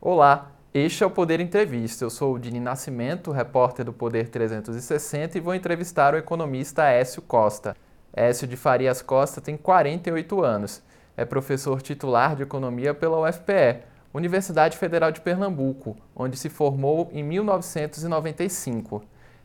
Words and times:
Olá, 0.00 0.52
este 0.72 1.02
é 1.02 1.06
o 1.06 1.10
Poder 1.10 1.40
Entrevista. 1.40 2.04
Eu 2.04 2.10
sou 2.10 2.32
o 2.32 2.38
Dini 2.38 2.60
Nascimento, 2.60 3.32
repórter 3.32 3.84
do 3.84 3.92
Poder 3.92 4.28
360 4.28 5.36
e 5.36 5.40
vou 5.40 5.56
entrevistar 5.56 6.14
o 6.14 6.16
economista 6.16 6.84
Écio 6.88 7.20
Costa. 7.20 7.76
Écio 8.14 8.46
de 8.46 8.56
Farias 8.56 9.02
Costa 9.02 9.40
tem 9.40 9.56
48 9.56 10.40
anos. 10.40 10.84
É 11.16 11.24
professor 11.24 11.82
titular 11.82 12.36
de 12.36 12.44
economia 12.44 12.94
pela 12.94 13.28
UFPE, 13.28 13.82
Universidade 14.14 14.76
Federal 14.78 15.10
de 15.10 15.20
Pernambuco, 15.20 15.96
onde 16.14 16.36
se 16.36 16.48
formou 16.48 17.10
em 17.12 17.24
1995. 17.24 19.02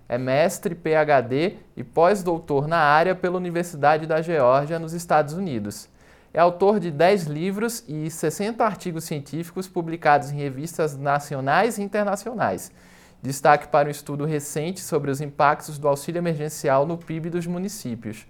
É 0.08 0.20
mestre, 0.20 0.76
PhD 0.76 1.58
e 1.76 1.84
pós-doutor 1.84 2.68
na 2.68 2.78
área 2.78 3.16
pela 3.16 3.38
Universidade 3.38 4.06
da 4.06 4.22
Geórgia, 4.22 4.78
nos 4.78 4.94
Estados 4.94 5.34
Unidos. 5.34 5.90
É 6.34 6.40
autor 6.40 6.80
de 6.80 6.90
10 6.90 7.26
livros 7.26 7.84
e 7.88 8.10
60 8.10 8.66
artigos 8.66 9.04
científicos 9.04 9.68
publicados 9.68 10.32
em 10.32 10.36
revistas 10.36 10.98
nacionais 10.98 11.78
e 11.78 11.84
internacionais. 11.84 12.72
Destaque 13.22 13.68
para 13.68 13.88
um 13.88 13.92
estudo 13.92 14.26
recente 14.26 14.82
sobre 14.82 15.12
os 15.12 15.22
impactos 15.22 15.78
do 15.78 15.88
auxílio 15.88 16.18
emergencial 16.18 16.88
no 16.88 16.98
PIB 16.98 17.30
dos 17.30 17.46
municípios. 17.46 18.26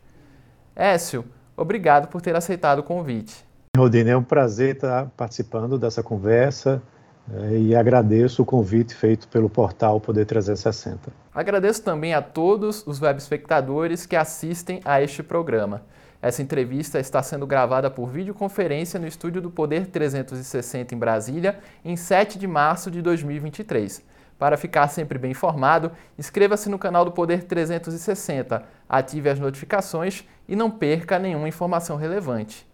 Écio, 0.75 1.23
obrigado 1.55 2.09
por 2.09 2.21
ter 2.21 2.35
aceitado 2.35 2.79
o 2.79 2.83
convite. 2.83 3.45
Rodine, 3.77 4.09
é 4.09 4.17
um 4.17 4.23
prazer 4.23 4.75
estar 4.75 5.09
participando 5.15 5.79
dessa 5.79 6.03
conversa 6.03 6.83
eh, 7.31 7.57
e 7.57 7.75
agradeço 7.75 8.41
o 8.41 8.45
convite 8.45 8.93
feito 8.93 9.29
pelo 9.29 9.49
portal 9.49 10.01
Poder 10.01 10.25
360. 10.25 11.09
Agradeço 11.33 11.81
também 11.81 12.13
a 12.13 12.21
todos 12.21 12.85
os 12.85 13.01
web 13.01 13.17
espectadores 13.17 14.05
que 14.05 14.17
assistem 14.17 14.81
a 14.83 15.01
este 15.01 15.23
programa. 15.23 15.81
Essa 16.23 16.41
entrevista 16.41 17.01
está 17.01 17.21
sendo 17.21 17.45
gravada 17.45 17.91
por 17.91 18.07
videoconferência 18.07 18.97
no 18.97 19.05
estúdio 19.05 19.41
do 19.41 19.51
Poder 19.51 19.87
360 19.87 20.95
em 20.95 20.97
Brasília, 20.97 21.59
em 21.83 21.97
7 21.97 22.39
de 22.39 22.47
março 22.47 22.89
de 22.89 23.01
2023. 23.01 24.01
Para 24.39 24.55
ficar 24.55 24.87
sempre 24.87 25.19
bem 25.19 25.31
informado, 25.31 25.91
inscreva-se 26.17 26.69
no 26.69 26.79
canal 26.79 27.03
do 27.03 27.11
Poder 27.11 27.43
360, 27.43 28.63
ative 28.87 29.27
as 29.27 29.37
notificações 29.37 30.23
e 30.47 30.55
não 30.55 30.71
perca 30.71 31.19
nenhuma 31.19 31.49
informação 31.49 31.97
relevante. 31.97 32.65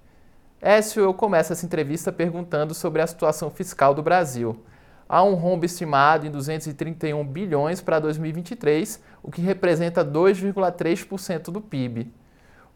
Écio, 0.62 1.02
eu 1.02 1.12
começo 1.12 1.52
essa 1.52 1.66
entrevista 1.66 2.12
perguntando 2.12 2.76
sobre 2.76 3.02
a 3.02 3.08
situação 3.08 3.50
fiscal 3.50 3.96
do 3.96 4.04
Brasil. 4.04 4.64
Há 5.08 5.24
um 5.24 5.34
rombo 5.34 5.66
estimado 5.66 6.28
em 6.28 6.30
231 6.30 7.26
bilhões 7.26 7.82
para 7.82 7.98
2023, 7.98 9.02
o 9.24 9.32
que 9.32 9.42
representa 9.42 10.06
2,3% 10.06 11.46
do 11.46 11.60
PIB. 11.60 12.14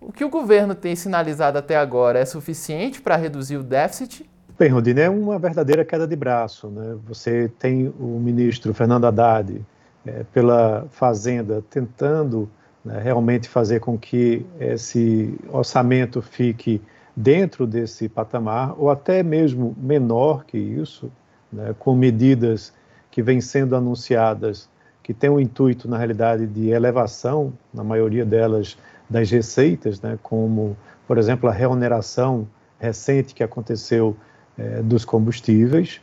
O 0.05 0.11
que 0.11 0.25
o 0.25 0.29
governo 0.29 0.75
tem 0.75 0.95
sinalizado 0.95 1.57
até 1.57 1.77
agora 1.77 2.19
é 2.19 2.25
suficiente 2.25 3.01
para 3.01 3.15
reduzir 3.15 3.55
o 3.55 3.63
déficit? 3.63 4.29
Bem, 4.59 4.69
Rodine, 4.69 5.01
é 5.01 5.09
uma 5.09 5.39
verdadeira 5.39 5.85
queda 5.85 6.05
de 6.05 6.15
braço. 6.15 6.67
Né? 6.67 6.97
Você 7.07 7.49
tem 7.57 7.93
o 7.99 8.19
ministro 8.19 8.73
Fernando 8.73 9.05
Haddad 9.05 9.65
é, 10.05 10.25
pela 10.33 10.85
Fazenda 10.91 11.63
tentando 11.69 12.49
né, 12.83 12.99
realmente 13.01 13.47
fazer 13.47 13.79
com 13.79 13.97
que 13.97 14.45
esse 14.59 15.33
orçamento 15.49 16.21
fique 16.21 16.81
dentro 17.15 17.65
desse 17.65 18.09
patamar, 18.09 18.75
ou 18.77 18.89
até 18.89 19.23
mesmo 19.23 19.73
menor 19.77 20.43
que 20.45 20.57
isso, 20.57 21.11
né, 21.51 21.73
com 21.79 21.95
medidas 21.95 22.73
que 23.09 23.21
vêm 23.21 23.39
sendo 23.39 23.75
anunciadas 23.75 24.67
que 25.03 25.13
têm 25.13 25.29
o 25.29 25.39
intuito, 25.39 25.87
na 25.87 25.97
realidade, 25.97 26.47
de 26.47 26.69
elevação, 26.69 27.53
na 27.73 27.83
maioria 27.83 28.25
delas, 28.25 28.77
das 29.13 29.29
receitas, 29.29 30.01
né, 30.01 30.17
como, 30.23 30.75
por 31.07 31.19
exemplo, 31.19 31.47
a 31.47 31.53
reoneração 31.53 32.47
recente 32.79 33.33
que 33.33 33.43
aconteceu 33.43 34.17
é, 34.57 34.81
dos 34.81 35.05
combustíveis, 35.05 36.01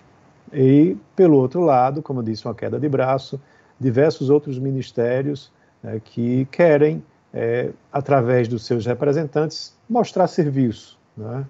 e, 0.53 0.97
pelo 1.15 1.37
outro 1.37 1.61
lado, 1.61 2.01
como 2.03 2.21
eu 2.21 2.25
disse, 2.25 2.47
uma 2.47 2.55
queda 2.55 2.79
de 2.79 2.89
braço, 2.89 3.41
diversos 3.79 4.31
outros 4.31 4.59
ministérios 4.59 5.53
né, 5.83 6.01
que 6.03 6.47
querem, 6.51 7.03
é, 7.35 7.71
através 7.93 8.49
dos 8.49 8.65
seus 8.65 8.87
representantes, 8.87 9.77
mostrar 9.89 10.27
serviço 10.27 10.99
né, 11.17 11.45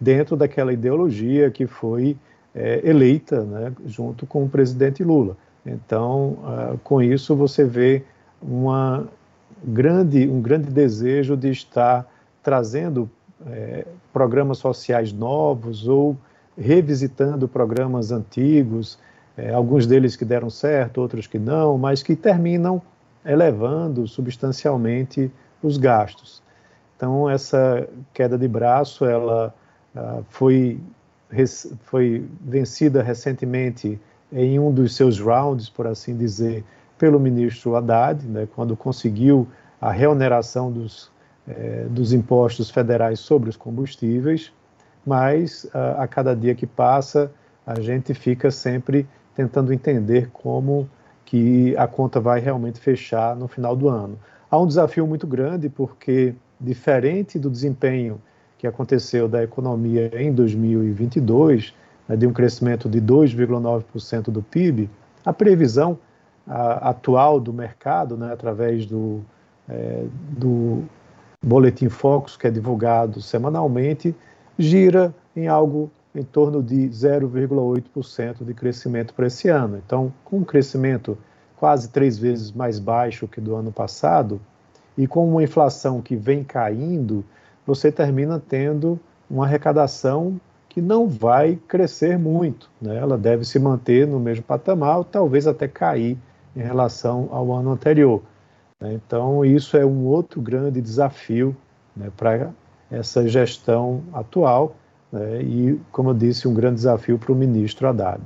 dentro 0.00 0.36
daquela 0.36 0.72
ideologia 0.72 1.50
que 1.50 1.66
foi 1.66 2.16
é, 2.54 2.80
eleita 2.88 3.42
né, 3.42 3.72
junto 3.86 4.26
com 4.26 4.44
o 4.44 4.48
presidente 4.48 5.02
Lula. 5.02 5.36
Então, 5.64 6.38
uh, 6.44 6.78
com 6.84 7.02
isso, 7.02 7.34
você 7.34 7.64
vê 7.64 8.04
uma 8.40 9.08
grande, 9.64 10.28
um 10.28 10.40
grande 10.40 10.70
desejo 10.70 11.36
de 11.36 11.50
estar 11.50 12.06
trazendo 12.42 13.10
é, 13.46 13.86
programas 14.12 14.58
sociais 14.58 15.12
novos 15.12 15.86
ou 15.88 16.16
revisitando 16.56 17.46
programas 17.46 18.10
antigos, 18.10 18.98
é, 19.36 19.52
alguns 19.52 19.86
deles 19.86 20.16
que 20.16 20.24
deram 20.24 20.48
certo, 20.48 21.00
outros 21.00 21.26
que 21.26 21.38
não, 21.38 21.76
mas 21.76 22.02
que 22.02 22.16
terminam 22.16 22.80
elevando 23.24 24.06
substancialmente 24.06 25.30
os 25.62 25.76
gastos. 25.76 26.42
Então 26.96 27.28
essa 27.28 27.86
queda 28.14 28.38
de 28.38 28.48
braço 28.48 29.04
ela 29.04 29.54
ah, 29.94 30.20
foi 30.28 30.80
foi 31.82 32.24
vencida 32.40 33.02
recentemente 33.02 33.98
em 34.32 34.58
um 34.58 34.72
dos 34.72 34.94
seus 34.94 35.18
rounds, 35.18 35.68
por 35.68 35.86
assim 35.86 36.16
dizer, 36.16 36.64
pelo 36.98 37.20
ministro 37.20 37.76
Haddad, 37.76 38.26
né, 38.26 38.48
quando 38.54 38.76
conseguiu 38.76 39.46
a 39.80 39.90
reoneração 39.90 40.72
dos, 40.72 41.10
eh, 41.46 41.86
dos 41.90 42.12
impostos 42.12 42.70
federais 42.70 43.20
sobre 43.20 43.50
os 43.50 43.56
combustíveis, 43.56 44.52
mas 45.06 45.68
a, 45.72 46.04
a 46.04 46.08
cada 46.08 46.34
dia 46.34 46.54
que 46.54 46.66
passa 46.66 47.30
a 47.66 47.80
gente 47.80 48.14
fica 48.14 48.50
sempre 48.50 49.06
tentando 49.34 49.72
entender 49.72 50.30
como 50.32 50.88
que 51.24 51.76
a 51.76 51.86
conta 51.86 52.20
vai 52.20 52.40
realmente 52.40 52.78
fechar 52.78 53.34
no 53.34 53.48
final 53.48 53.74
do 53.74 53.88
ano. 53.88 54.18
Há 54.48 54.58
um 54.58 54.66
desafio 54.66 55.06
muito 55.06 55.26
grande 55.26 55.68
porque 55.68 56.34
diferente 56.60 57.38
do 57.38 57.50
desempenho 57.50 58.20
que 58.56 58.66
aconteceu 58.66 59.28
da 59.28 59.42
economia 59.42 60.10
em 60.14 60.32
2022, 60.32 61.74
né, 62.08 62.16
de 62.16 62.26
um 62.26 62.32
crescimento 62.32 62.88
de 62.88 63.02
2,9% 63.02 64.30
do 64.30 64.42
PIB, 64.42 64.88
a 65.24 65.32
previsão 65.32 65.98
a, 66.46 66.90
atual 66.90 67.40
do 67.40 67.52
mercado, 67.52 68.16
né, 68.16 68.32
através 68.32 68.86
do, 68.86 69.20
é, 69.68 70.04
do 70.30 70.84
Boletim 71.44 71.88
Focus, 71.88 72.36
que 72.36 72.46
é 72.46 72.50
divulgado 72.50 73.20
semanalmente, 73.20 74.14
gira 74.58 75.14
em 75.34 75.48
algo 75.48 75.90
em 76.14 76.22
torno 76.22 76.62
de 76.62 76.88
0,8% 76.88 78.42
de 78.42 78.54
crescimento 78.54 79.12
para 79.12 79.26
esse 79.26 79.48
ano. 79.48 79.80
Então, 79.84 80.12
com 80.24 80.38
um 80.38 80.44
crescimento 80.44 81.18
quase 81.56 81.90
três 81.90 82.18
vezes 82.18 82.52
mais 82.52 82.78
baixo 82.78 83.28
que 83.28 83.40
do 83.40 83.54
ano 83.54 83.70
passado, 83.70 84.40
e 84.96 85.06
com 85.06 85.28
uma 85.28 85.42
inflação 85.42 86.00
que 86.00 86.16
vem 86.16 86.42
caindo, 86.42 87.24
você 87.66 87.92
termina 87.92 88.40
tendo 88.40 88.98
uma 89.28 89.44
arrecadação 89.44 90.40
que 90.68 90.80
não 90.80 91.06
vai 91.08 91.58
crescer 91.68 92.18
muito. 92.18 92.70
Né? 92.80 92.96
Ela 92.96 93.18
deve 93.18 93.44
se 93.44 93.58
manter 93.58 94.06
no 94.06 94.18
mesmo 94.18 94.44
patamar, 94.44 94.98
ou 94.98 95.04
talvez 95.04 95.46
até 95.46 95.68
cair 95.68 96.16
em 96.56 96.62
relação 96.62 97.28
ao 97.30 97.52
ano 97.52 97.70
anterior. 97.70 98.22
Né? 98.80 98.94
Então, 98.94 99.44
isso 99.44 99.76
é 99.76 99.84
um 99.84 100.06
outro 100.06 100.40
grande 100.40 100.80
desafio 100.80 101.54
né, 101.94 102.10
para 102.16 102.50
essa 102.90 103.28
gestão 103.28 104.02
atual 104.12 104.74
né, 105.12 105.42
e, 105.42 105.80
como 105.92 106.10
eu 106.10 106.14
disse, 106.14 106.48
um 106.48 106.54
grande 106.54 106.76
desafio 106.76 107.18
para 107.18 107.32
o 107.32 107.34
ministro 107.34 107.86
Haddad. 107.86 108.22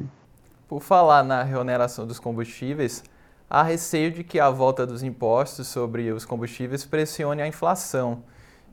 Por 0.69 0.80
falar 0.80 1.24
na 1.24 1.42
reoneração 1.42 2.06
dos 2.06 2.20
combustíveis, 2.20 3.02
há 3.48 3.62
receio 3.62 4.12
de 4.12 4.22
que 4.22 4.38
a 4.38 4.50
volta 4.50 4.86
dos 4.86 5.02
impostos 5.02 5.66
sobre 5.66 6.12
os 6.12 6.24
combustíveis 6.24 6.84
pressione 6.84 7.42
a 7.42 7.48
inflação. 7.48 8.22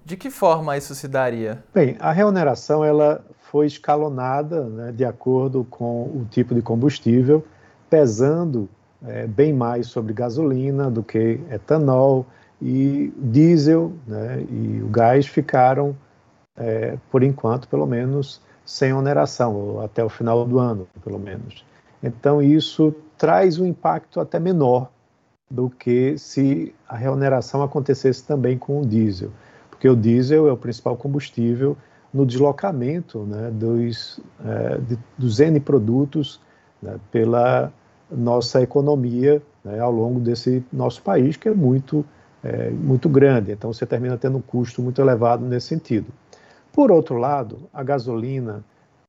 De 0.06 0.16
que 0.16 0.30
forma 0.30 0.78
isso 0.78 0.96
se 0.96 1.08
daria? 1.08 1.64
Bem, 1.74 1.98
a 2.00 2.12
reoneração 2.12 2.86
ela 2.86 3.26
foi 3.52 3.66
escalonada 3.66 4.64
né, 4.66 4.92
de 4.92 5.04
acordo 5.04 5.66
com 5.70 6.04
o 6.04 6.26
tipo 6.30 6.54
de 6.54 6.62
combustível, 6.62 7.44
pesando 7.90 8.70
é, 9.06 9.28
bem 9.28 9.54
mais 9.54 9.88
sobre 9.88 10.14
gasolina 10.14 10.90
do 10.90 11.04
que 11.04 11.40
etanol 11.52 12.26
e 12.62 13.14
diesel 13.18 13.94
né, 14.08 14.46
e 14.50 14.82
o 14.82 14.88
gás 14.88 15.28
ficaram, 15.28 15.96
é, 16.56 16.98
por 17.12 17.22
enquanto, 17.22 17.68
pelo 17.68 17.86
menos, 17.86 18.42
sem 18.66 18.94
oneração, 18.94 19.80
até 19.82 20.04
o 20.04 20.10
final 20.10 20.46
do 20.46 20.60
ano, 20.60 20.88
pelo 21.04 21.20
menos. 21.20 21.66
Então, 22.02 22.42
isso 22.42 22.94
traz 23.18 23.60
um 23.60 23.66
impacto 23.66 24.20
até 24.20 24.40
menor 24.40 24.90
do 25.50 25.70
que 25.70 26.18
se 26.18 26.74
a 26.88 26.96
reoneração 26.96 27.64
acontecesse 27.64 28.24
também 28.24 28.58
com 28.58 28.82
o 28.82 28.86
diesel, 28.86 29.32
porque 29.70 29.88
o 29.88 29.96
diesel 29.96 30.48
é 30.48 30.52
o 30.52 30.58
principal 30.58 30.98
combustível 30.98 31.78
no 32.14 32.26
deslocamento 32.26 33.20
né, 33.20 33.52
dos, 33.52 34.20
é, 34.44 34.78
de, 34.80 35.00
dos 35.18 35.40
N 35.40 35.60
produtos 35.60 36.42
né, 36.82 37.00
pela 37.12 37.72
nossa 38.12 38.62
economia 38.62 39.42
né, 39.64 39.80
ao 39.80 39.92
longo 39.92 40.20
desse 40.20 40.64
nosso 40.72 41.02
país, 41.02 41.36
que 41.38 41.50
é 41.50 41.54
muito, 41.54 42.06
é, 42.44 42.70
muito 42.70 43.10
grande. 43.10 43.52
Então, 43.52 43.72
você 43.72 43.86
termina 43.86 44.18
tendo 44.18 44.38
um 44.38 44.42
custo 44.42 44.82
muito 44.82 45.02
elevado 45.02 45.46
nesse 45.46 45.68
sentido. 45.68 46.08
Por 46.72 46.92
outro 46.92 47.18
lado, 47.18 47.60
a 47.74 47.84
gasolina 47.84 48.64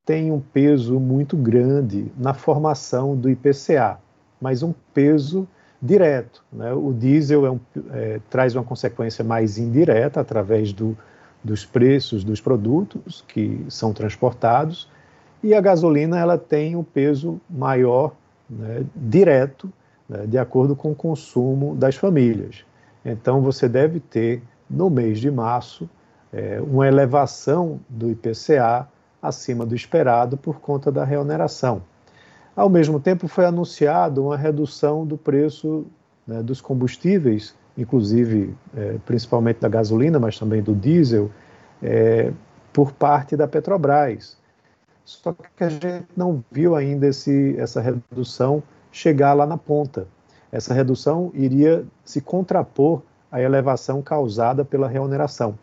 tem 0.04 0.32
um 0.32 0.40
peso 0.40 0.98
muito 0.98 1.36
grande 1.36 2.10
na 2.16 2.32
formação 2.32 3.14
do 3.14 3.28
IPCA, 3.28 3.98
mas 4.40 4.62
um 4.62 4.72
peso 4.94 5.46
direto. 5.80 6.42
Né? 6.52 6.72
O 6.72 6.92
diesel 6.92 7.46
é 7.46 7.50
um, 7.50 7.60
é, 7.92 8.20
traz 8.30 8.54
uma 8.54 8.64
consequência 8.64 9.22
mais 9.22 9.58
indireta 9.58 10.20
através 10.20 10.72
do, 10.72 10.96
dos 11.44 11.64
preços 11.64 12.24
dos 12.24 12.40
produtos 12.40 13.22
que 13.28 13.64
são 13.68 13.92
transportados, 13.92 14.88
e 15.42 15.54
a 15.54 15.60
gasolina 15.60 16.18
ela 16.18 16.36
tem 16.36 16.74
um 16.74 16.82
peso 16.82 17.40
maior 17.48 18.12
né, 18.48 18.84
direto, 18.94 19.72
né, 20.08 20.26
de 20.26 20.38
acordo 20.38 20.74
com 20.74 20.92
o 20.92 20.94
consumo 20.94 21.74
das 21.74 21.96
famílias. 21.96 22.64
Então 23.04 23.40
você 23.40 23.68
deve 23.68 24.00
ter 24.00 24.42
no 24.68 24.90
mês 24.90 25.18
de 25.18 25.30
março 25.30 25.88
é, 26.32 26.60
uma 26.60 26.86
elevação 26.86 27.80
do 27.88 28.10
IPCA 28.10 28.88
acima 29.20 29.66
do 29.66 29.74
esperado 29.74 30.36
por 30.36 30.60
conta 30.60 30.92
da 30.92 31.04
reoneração. 31.04 31.82
Ao 32.54 32.68
mesmo 32.68 32.98
tempo, 32.98 33.28
foi 33.28 33.44
anunciado 33.44 34.24
uma 34.24 34.36
redução 34.36 35.06
do 35.06 35.16
preço 35.16 35.86
né, 36.26 36.42
dos 36.42 36.60
combustíveis, 36.60 37.54
inclusive 37.76 38.54
é, 38.76 38.96
principalmente 39.06 39.60
da 39.60 39.68
gasolina, 39.68 40.18
mas 40.18 40.38
também 40.38 40.62
do 40.62 40.74
diesel, 40.74 41.30
é, 41.82 42.32
por 42.72 42.92
parte 42.92 43.36
da 43.36 43.46
Petrobras. 43.46 44.36
Só 45.08 45.32
que 45.32 45.64
a 45.64 45.70
gente 45.70 46.06
não 46.14 46.44
viu 46.52 46.76
ainda 46.76 47.06
esse, 47.06 47.56
essa 47.56 47.80
redução 47.80 48.62
chegar 48.92 49.32
lá 49.32 49.46
na 49.46 49.56
ponta. 49.56 50.06
Essa 50.52 50.74
redução 50.74 51.30
iria 51.32 51.82
se 52.04 52.20
contrapor 52.20 53.00
à 53.32 53.40
elevação 53.40 54.02
causada 54.02 54.66
pela 54.66 54.86
reoneração. 54.86 55.58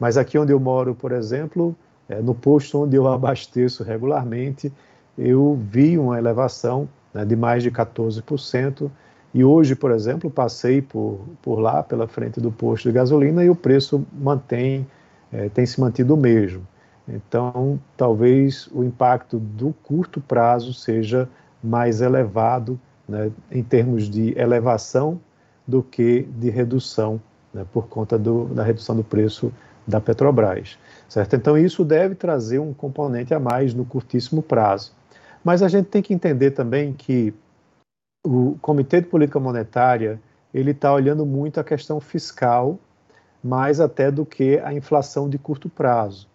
Mas 0.00 0.16
aqui 0.16 0.36
onde 0.36 0.52
eu 0.52 0.58
moro, 0.58 0.96
por 0.96 1.12
exemplo, 1.12 1.76
é, 2.08 2.20
no 2.20 2.34
posto 2.34 2.82
onde 2.82 2.96
eu 2.96 3.06
abasteço 3.08 3.84
regularmente, 3.84 4.72
eu 5.16 5.56
vi 5.70 5.96
uma 5.96 6.18
elevação 6.18 6.88
né, 7.14 7.24
de 7.24 7.36
mais 7.36 7.62
de 7.62 7.70
14%. 7.70 8.90
E 9.32 9.44
hoje, 9.44 9.76
por 9.76 9.92
exemplo, 9.92 10.28
passei 10.28 10.82
por, 10.82 11.20
por 11.40 11.60
lá, 11.60 11.84
pela 11.84 12.08
frente 12.08 12.40
do 12.40 12.50
posto 12.50 12.88
de 12.88 12.94
gasolina, 12.94 13.44
e 13.44 13.48
o 13.48 13.54
preço 13.54 14.04
mantém, 14.12 14.84
é, 15.32 15.48
tem 15.48 15.64
se 15.64 15.80
mantido 15.80 16.14
o 16.14 16.16
mesmo. 16.16 16.66
Então, 17.08 17.80
talvez 17.96 18.68
o 18.72 18.84
impacto 18.84 19.38
do 19.38 19.72
curto 19.82 20.20
prazo 20.20 20.74
seja 20.74 21.28
mais 21.62 22.00
elevado 22.00 22.78
né, 23.08 23.30
em 23.50 23.62
termos 23.62 24.08
de 24.08 24.38
elevação 24.38 25.20
do 25.66 25.82
que 25.82 26.22
de 26.22 26.50
redução, 26.50 27.20
né, 27.52 27.64
por 27.72 27.88
conta 27.88 28.18
do, 28.18 28.46
da 28.46 28.62
redução 28.62 28.94
do 28.94 29.02
preço 29.02 29.52
da 29.86 30.00
Petrobras. 30.00 30.78
Certo? 31.08 31.34
Então, 31.34 31.56
isso 31.56 31.84
deve 31.84 32.14
trazer 32.14 32.58
um 32.58 32.74
componente 32.74 33.32
a 33.32 33.40
mais 33.40 33.72
no 33.72 33.84
curtíssimo 33.84 34.42
prazo. 34.42 34.92
Mas 35.42 35.62
a 35.62 35.68
gente 35.68 35.86
tem 35.86 36.02
que 36.02 36.12
entender 36.12 36.50
também 36.50 36.92
que 36.92 37.32
o 38.24 38.58
Comitê 38.60 39.00
de 39.00 39.06
Política 39.06 39.40
Monetária 39.40 40.20
ele 40.52 40.72
está 40.72 40.92
olhando 40.92 41.24
muito 41.24 41.60
a 41.60 41.64
questão 41.64 42.00
fiscal, 42.00 42.78
mais 43.42 43.80
até 43.80 44.10
do 44.10 44.26
que 44.26 44.58
a 44.58 44.72
inflação 44.74 45.28
de 45.28 45.38
curto 45.38 45.68
prazo. 45.68 46.28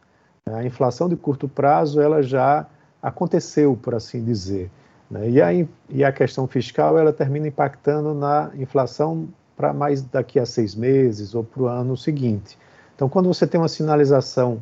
A 0.52 0.64
inflação 0.64 1.08
de 1.08 1.16
curto 1.16 1.48
prazo 1.48 2.02
ela 2.02 2.22
já 2.22 2.68
aconteceu, 3.02 3.78
por 3.82 3.96
assim 3.96 4.24
dizer. 4.24 4.70
Né? 5.10 5.30
E, 5.30 5.42
a, 5.42 5.50
e 5.90 6.04
a 6.04 6.12
questão 6.12 6.48
fiscal 6.48 6.98
ela 6.98 7.14
termina 7.14 7.48
impactando 7.48 8.14
na 8.14 8.52
inflação 8.56 9.30
para 9.56 9.72
mais 9.72 10.02
daqui 10.02 10.40
a 10.40 10.46
seis 10.46 10.76
meses 10.76 11.34
ou 11.34 11.44
para 11.44 11.62
o 11.62 11.68
ano 11.68 11.96
seguinte. 11.96 12.58
Então, 12.96 13.08
quando 13.08 13.28
você 13.28 13.48
tem 13.48 13.60
uma 13.60 13.70
sinalização 13.70 14.62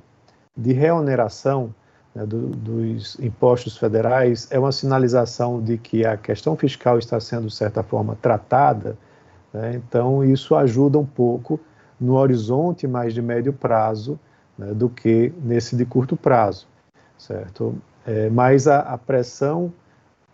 de 0.56 0.72
reoneração 0.72 1.74
né, 2.14 2.26
do, 2.26 2.50
dos 2.50 3.20
impostos 3.20 3.76
federais, 3.76 4.48
é 4.52 4.60
uma 4.60 4.72
sinalização 4.72 5.62
de 5.62 5.78
que 5.78 6.06
a 6.06 6.16
questão 6.16 6.56
fiscal 6.56 7.00
está 7.00 7.20
sendo, 7.20 7.48
de 7.48 7.56
certa 7.56 7.82
forma, 7.82 8.16
tratada. 8.22 8.98
Né, 9.52 9.76
então, 9.76 10.24
isso 10.24 10.56
ajuda 10.56 11.00
um 11.00 11.06
pouco 11.06 11.60
no 12.00 12.16
horizonte 12.16 12.88
mais 12.88 13.14
de 13.14 13.22
médio 13.22 13.54
prazo 13.54 14.20
né, 14.58 14.74
do 14.74 14.90
que 14.90 15.34
nesse 15.44 15.76
de 15.76 15.86
curto 15.86 16.16
prazo, 16.16 16.68
certo? 17.18 17.76
É, 18.06 18.30
mas 18.30 18.68
a, 18.68 18.80
a, 18.80 18.98
pressão, 18.98 19.72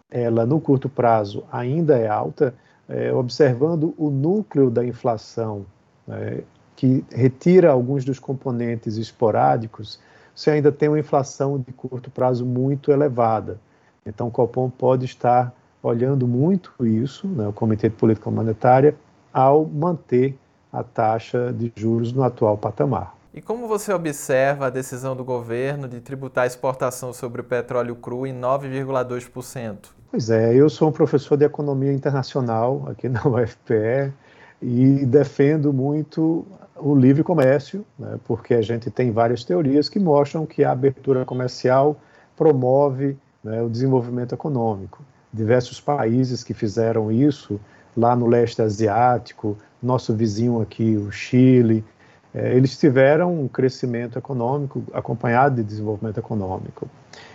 ela 0.10 0.46
no 0.46 0.60
curto 0.60 0.88
prazo 0.88 1.44
ainda 1.52 1.98
é 1.98 2.08
alta, 2.08 2.54
é, 2.88 3.12
observando 3.12 3.94
o 3.98 4.10
núcleo 4.10 4.70
da 4.70 4.86
inflação 4.86 5.66
né, 6.08 6.42
que 6.76 7.04
retira 7.12 7.72
alguns 7.72 8.06
dos 8.06 8.20
componentes 8.20 8.98
esporádicos, 8.98 10.00
você 10.34 10.52
ainda 10.52 10.72
tem 10.72 10.88
uma 10.88 11.00
inflação 11.00 11.60
de 11.60 11.74
curto 11.74 12.12
prazo 12.12 12.46
muito 12.46 12.92
elevada. 12.92 13.60
Então, 14.06 14.28
o 14.28 14.32
Copom 14.32 14.70
pode 14.70 15.06
estar 15.06 15.54
olhando 15.82 16.28
muito 16.28 16.72
isso, 16.86 17.28
né, 17.28 17.48
o 17.48 17.54
Comitê 17.54 17.90
de 17.90 17.96
Política 17.96 18.30
Monetária, 18.30 18.96
ao 19.34 19.66
manter 19.66 20.38
a 20.72 20.84
taxa 20.84 21.52
de 21.52 21.72
juros 21.76 22.14
no 22.14 22.24
atual 22.24 22.58
patamar. 22.58 23.17
E 23.38 23.42
como 23.42 23.68
você 23.68 23.94
observa 23.94 24.66
a 24.66 24.70
decisão 24.72 25.16
do 25.16 25.24
governo 25.24 25.88
de 25.88 26.02
tributar 26.02 26.46
a 26.46 26.48
exportação 26.48 27.14
sobre 27.14 27.40
o 27.40 27.44
petróleo 27.44 27.96
cru 27.96 28.26
em 28.26 28.34
9,2%? 28.34 29.90
Pois 30.10 30.32
é, 30.32 30.56
eu 30.56 30.68
sou 30.72 30.90
um 30.90 30.92
professor 30.92 31.38
de 31.38 31.46
economia 31.46 31.94
internacional 31.94 32.88
aqui 32.90 33.08
na 33.08 33.22
UFPE 33.28 34.12
e 34.60 35.06
defendo 35.06 35.72
muito 35.72 36.48
o 36.76 36.96
livre 36.96 37.22
comércio, 37.22 37.86
né, 38.00 38.18
porque 38.26 38.56
a 38.56 38.62
gente 38.64 38.90
tem 38.90 39.12
várias 39.12 39.44
teorias 39.44 39.88
que 39.88 40.00
mostram 40.00 40.44
que 40.44 40.64
a 40.64 40.72
abertura 40.72 41.24
comercial 41.24 41.96
promove 42.36 43.16
né, 43.44 43.62
o 43.62 43.70
desenvolvimento 43.70 44.34
econômico. 44.34 45.04
Diversos 45.32 45.80
países 45.80 46.44
que 46.44 46.56
fizeram 46.56 47.12
isso, 47.12 47.60
lá 47.96 48.16
no 48.16 48.26
leste 48.26 48.64
asiático, 48.64 49.56
nosso 49.80 50.12
vizinho 50.16 50.60
aqui, 50.60 50.98
o 50.98 51.12
Chile, 51.12 51.86
eles 52.56 52.78
tiveram 52.78 53.34
um 53.34 53.48
crescimento 53.48 54.18
econômico 54.18 54.84
acompanhado 54.94 55.56
de 55.56 55.64
desenvolvimento 55.64 56.20
econômico. 56.20 56.90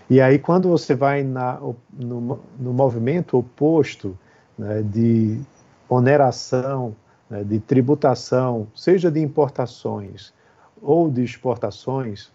E 0.08 0.20
aí, 0.20 0.38
quando 0.38 0.68
você 0.68 0.94
vai 0.94 1.22
na, 1.22 1.58
no, 1.92 2.40
no 2.58 2.72
movimento 2.72 3.38
oposto 3.38 4.16
né, 4.58 4.82
de 4.82 5.40
oneração 5.88 6.94
né, 7.28 7.42
de 7.42 7.58
tributação, 7.58 8.66
seja 8.74 9.10
de 9.10 9.20
importações 9.20 10.32
ou 10.80 11.10
de 11.10 11.22
exportações, 11.22 12.30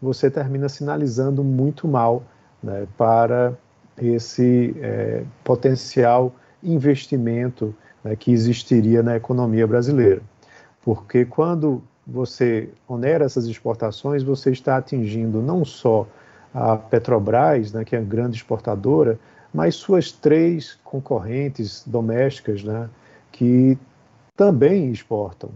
você 0.00 0.30
termina 0.30 0.68
sinalizando 0.68 1.42
muito 1.42 1.88
mal 1.88 2.22
né, 2.62 2.86
para 2.96 3.54
esse 3.98 4.76
é, 4.80 5.24
potencial 5.42 6.34
investimento 6.62 7.74
né, 8.04 8.14
que 8.14 8.30
existiria 8.30 9.02
na 9.02 9.16
economia 9.16 9.66
brasileira. 9.66 10.22
Porque 10.84 11.24
quando 11.24 11.82
você 12.06 12.68
onera 12.88 13.24
essas 13.24 13.46
exportações, 13.46 14.22
você 14.22 14.50
está 14.50 14.76
atingindo 14.76 15.42
não 15.42 15.64
só 15.64 16.06
a 16.54 16.76
Petrobras, 16.76 17.72
né, 17.72 17.84
que 17.84 17.96
é 17.96 17.98
a 17.98 18.02
grande 18.02 18.36
exportadora, 18.36 19.18
mas 19.52 19.74
suas 19.74 20.12
três 20.12 20.78
concorrentes 20.84 21.82
domésticas, 21.86 22.62
né, 22.62 22.88
que 23.32 23.76
também 24.36 24.90
exportam. 24.90 25.50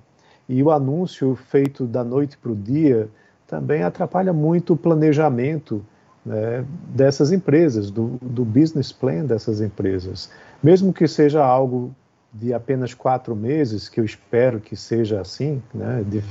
E 0.48 0.62
o 0.62 0.70
anúncio 0.70 1.36
feito 1.36 1.86
da 1.86 2.02
noite 2.02 2.36
para 2.36 2.50
o 2.50 2.56
dia 2.56 3.08
também 3.46 3.82
atrapalha 3.82 4.32
muito 4.32 4.72
o 4.72 4.76
planejamento 4.76 5.84
né, 6.24 6.64
dessas 6.88 7.32
empresas, 7.32 7.90
do, 7.90 8.18
do 8.20 8.44
business 8.44 8.92
plan 8.92 9.24
dessas 9.24 9.60
empresas. 9.60 10.30
Mesmo 10.62 10.92
que 10.92 11.06
seja 11.06 11.44
algo 11.44 11.94
de 12.32 12.54
apenas 12.54 12.94
quatro 12.94 13.34
meses, 13.34 13.88
que 13.88 14.00
eu 14.00 14.04
espero 14.04 14.60
que 14.60 14.76
seja 14.76 15.20
assim, 15.20 15.62
né, 15.74 16.04
de, 16.06 16.22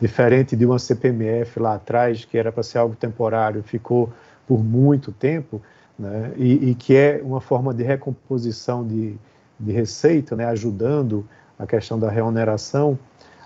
diferente 0.00 0.54
de 0.54 0.66
uma 0.66 0.78
CPMF 0.78 1.58
lá 1.58 1.74
atrás, 1.74 2.24
que 2.24 2.36
era 2.36 2.52
para 2.52 2.62
ser 2.62 2.78
algo 2.78 2.94
temporário, 2.94 3.62
ficou 3.62 4.12
por 4.46 4.62
muito 4.62 5.12
tempo, 5.12 5.62
né, 5.98 6.32
e, 6.36 6.70
e, 6.70 6.74
que 6.74 6.94
é 6.94 7.20
uma 7.22 7.40
forma 7.40 7.72
de 7.72 7.82
recomposição 7.82 8.86
de, 8.86 9.16
de 9.58 9.72
receita, 9.72 10.36
né, 10.36 10.44
ajudando 10.46 11.26
a 11.58 11.66
questão 11.66 11.98
da 11.98 12.10
reoneração, 12.10 12.98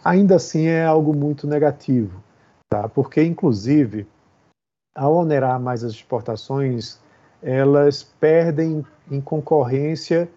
ainda 0.04 0.37
assim 0.37 0.66
é 0.66 0.85
algo 0.85 1.14
muito 1.14 1.47
negativo, 1.47 2.23
tá? 2.68 2.88
porque, 2.88 3.23
inclusive, 3.23 4.06
ao 4.94 5.14
onerar 5.14 5.61
mais 5.61 5.85
as 5.85 5.92
exportações, 5.92 6.99
elas 7.42 8.02
perdem 8.02 8.85
em 9.11 9.20
concorrência 9.20 10.28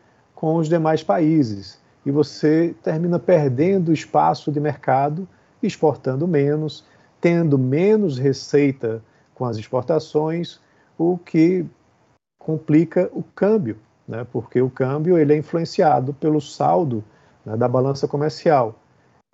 com 0.41 0.55
os 0.55 0.67
demais 0.67 1.03
países 1.03 1.79
e 2.03 2.10
você 2.10 2.74
termina 2.81 3.19
perdendo 3.19 3.93
espaço 3.93 4.51
de 4.51 4.60
mercado, 4.60 5.27
exportando 5.62 6.27
menos, 6.27 6.83
tendo 7.21 7.60
menos 7.60 8.17
receita 8.17 9.03
com 9.36 9.45
as 9.45 9.57
exportações, 9.57 10.60
o 10.98 11.15
que 11.15 11.63
complica 12.39 13.07
o 13.13 13.21
câmbio, 13.21 13.77
né? 14.07 14.25
porque 14.31 14.60
o 14.60 14.67
câmbio 14.67 15.15
ele 15.15 15.31
é 15.31 15.38
influenciado 15.38 16.12
pelo 16.12 16.41
saldo 16.41 17.03
né, 17.45 17.55
da 17.55 17.67
balança 17.67 18.07
comercial. 18.07 18.79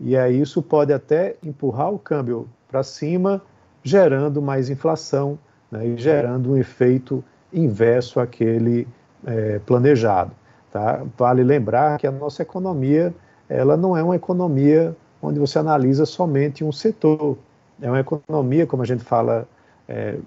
E 0.01 0.17
aí 0.17 0.41
isso 0.41 0.61
pode 0.61 0.91
até 0.91 1.37
empurrar 1.41 1.89
o 1.89 1.97
câmbio 1.97 2.49
para 2.67 2.83
cima, 2.83 3.41
gerando 3.81 4.41
mais 4.41 4.69
inflação 4.69 5.39
né, 5.71 5.87
e 5.87 5.95
gerando 5.97 6.51
um 6.51 6.57
efeito 6.57 7.23
inverso 7.53 8.19
àquele 8.19 8.85
é, 9.25 9.59
planejado. 9.59 10.35
Tá? 10.77 11.03
Vale 11.17 11.43
lembrar 11.43 11.97
que 11.97 12.05
a 12.05 12.11
nossa 12.11 12.43
economia 12.43 13.11
ela 13.49 13.75
não 13.75 13.97
é 13.97 14.03
uma 14.03 14.15
economia 14.15 14.95
onde 15.19 15.39
você 15.39 15.57
analisa 15.57 16.05
somente 16.05 16.63
um 16.63 16.71
setor. 16.71 17.35
É 17.81 17.89
uma 17.89 17.99
economia, 17.99 18.67
como 18.67 18.83
a 18.83 18.85
gente 18.85 19.03
fala 19.03 19.47
é, 19.89 20.19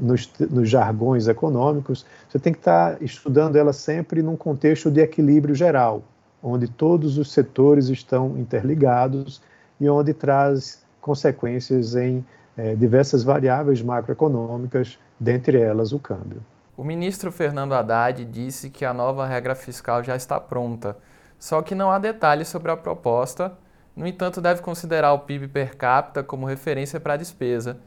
nos, 0.00 0.32
nos, 0.48 0.70
jargões 0.70 1.26
econômicos, 1.26 2.06
você 2.28 2.38
tem 2.38 2.52
que 2.52 2.60
estar 2.60 3.02
estudando 3.02 3.56
ela 3.56 3.72
sempre 3.72 4.22
num 4.22 4.36
contexto 4.36 4.92
de 4.92 5.00
equilíbrio 5.00 5.56
geral, 5.56 6.04
onde 6.40 6.68
todos 6.68 7.18
os 7.18 7.32
setores 7.32 7.88
estão 7.88 8.38
interligados 8.38 9.42
e 9.80 9.88
onde 9.88 10.14
traz 10.14 10.84
consequências 11.00 11.96
em 11.96 12.24
é, 12.56 12.76
diversas 12.76 13.24
variáveis 13.24 13.82
macroeconômicas, 13.82 15.00
dentre 15.18 15.58
elas 15.58 15.92
o 15.92 15.98
câmbio. 15.98 16.40
O 16.76 16.84
ministro 16.84 17.32
Fernando 17.32 17.72
Haddad 17.72 18.22
disse 18.26 18.68
que 18.68 18.84
a 18.84 18.92
nova 18.92 19.26
regra 19.26 19.54
fiscal 19.54 20.04
já 20.04 20.14
está 20.14 20.38
pronta, 20.38 20.96
só 21.38 21.62
que 21.62 21.74
não 21.74 21.90
há 21.90 21.98
detalhes 21.98 22.48
sobre 22.48 22.70
a 22.70 22.76
proposta. 22.76 23.52
No 23.94 24.06
entanto, 24.06 24.42
deve 24.42 24.60
considerar 24.60 25.14
o 25.14 25.20
PIB 25.20 25.48
per 25.48 25.76
capita 25.76 26.22
como 26.22 26.44
referência 26.44 27.00
para 27.00 27.14
a 27.14 27.16
despesa. 27.16 27.78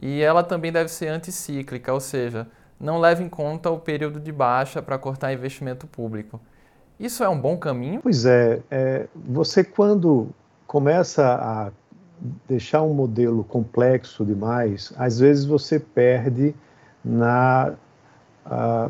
E 0.00 0.20
ela 0.20 0.42
também 0.42 0.72
deve 0.72 0.88
ser 0.88 1.06
anticíclica, 1.06 1.92
ou 1.92 2.00
seja, 2.00 2.48
não 2.80 2.98
leva 2.98 3.22
em 3.22 3.28
conta 3.28 3.70
o 3.70 3.78
período 3.78 4.18
de 4.18 4.32
baixa 4.32 4.82
para 4.82 4.98
cortar 4.98 5.32
investimento 5.32 5.86
público. 5.86 6.40
Isso 6.98 7.22
é 7.22 7.28
um 7.28 7.40
bom 7.40 7.56
caminho? 7.56 8.00
Pois 8.02 8.24
é, 8.24 8.60
é 8.68 9.06
você 9.14 9.62
quando 9.62 10.30
começa 10.66 11.34
a 11.34 11.70
deixar 12.48 12.82
um 12.82 12.92
modelo 12.92 13.44
complexo 13.44 14.24
demais, 14.24 14.92
às 14.96 15.20
vezes 15.20 15.44
você 15.44 15.78
perde 15.78 16.54
na 17.04 17.74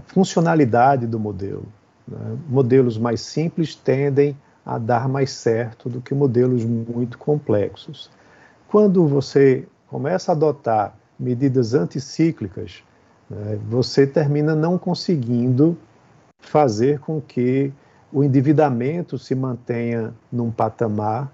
funcionalidade 0.07 1.07
do 1.07 1.19
modelo. 1.19 1.67
Né? 2.07 2.37
Modelos 2.49 2.99
mais 2.99 3.21
simples 3.21 3.75
tendem 3.75 4.37
a 4.65 4.79
dar 4.79 5.09
mais 5.09 5.31
certo 5.31 5.89
do 5.89 6.01
que 6.01 6.15
modelos 6.15 6.65
muito 6.65 7.19
complexos. 7.19 8.11
Quando 8.69 9.07
você 9.07 9.67
começa 9.89 10.33
a 10.33 10.35
adotar 10.35 10.95
medidas 11.19 11.75
anticíclicas, 11.75 12.83
né, 13.29 13.59
você 13.69 14.07
termina 14.07 14.55
não 14.55 14.79
conseguindo 14.79 15.77
fazer 16.39 17.01
com 17.01 17.21
que 17.21 17.73
o 18.13 18.23
endividamento 18.23 19.19
se 19.19 19.35
mantenha 19.35 20.13
num 20.31 20.51
patamar 20.51 21.31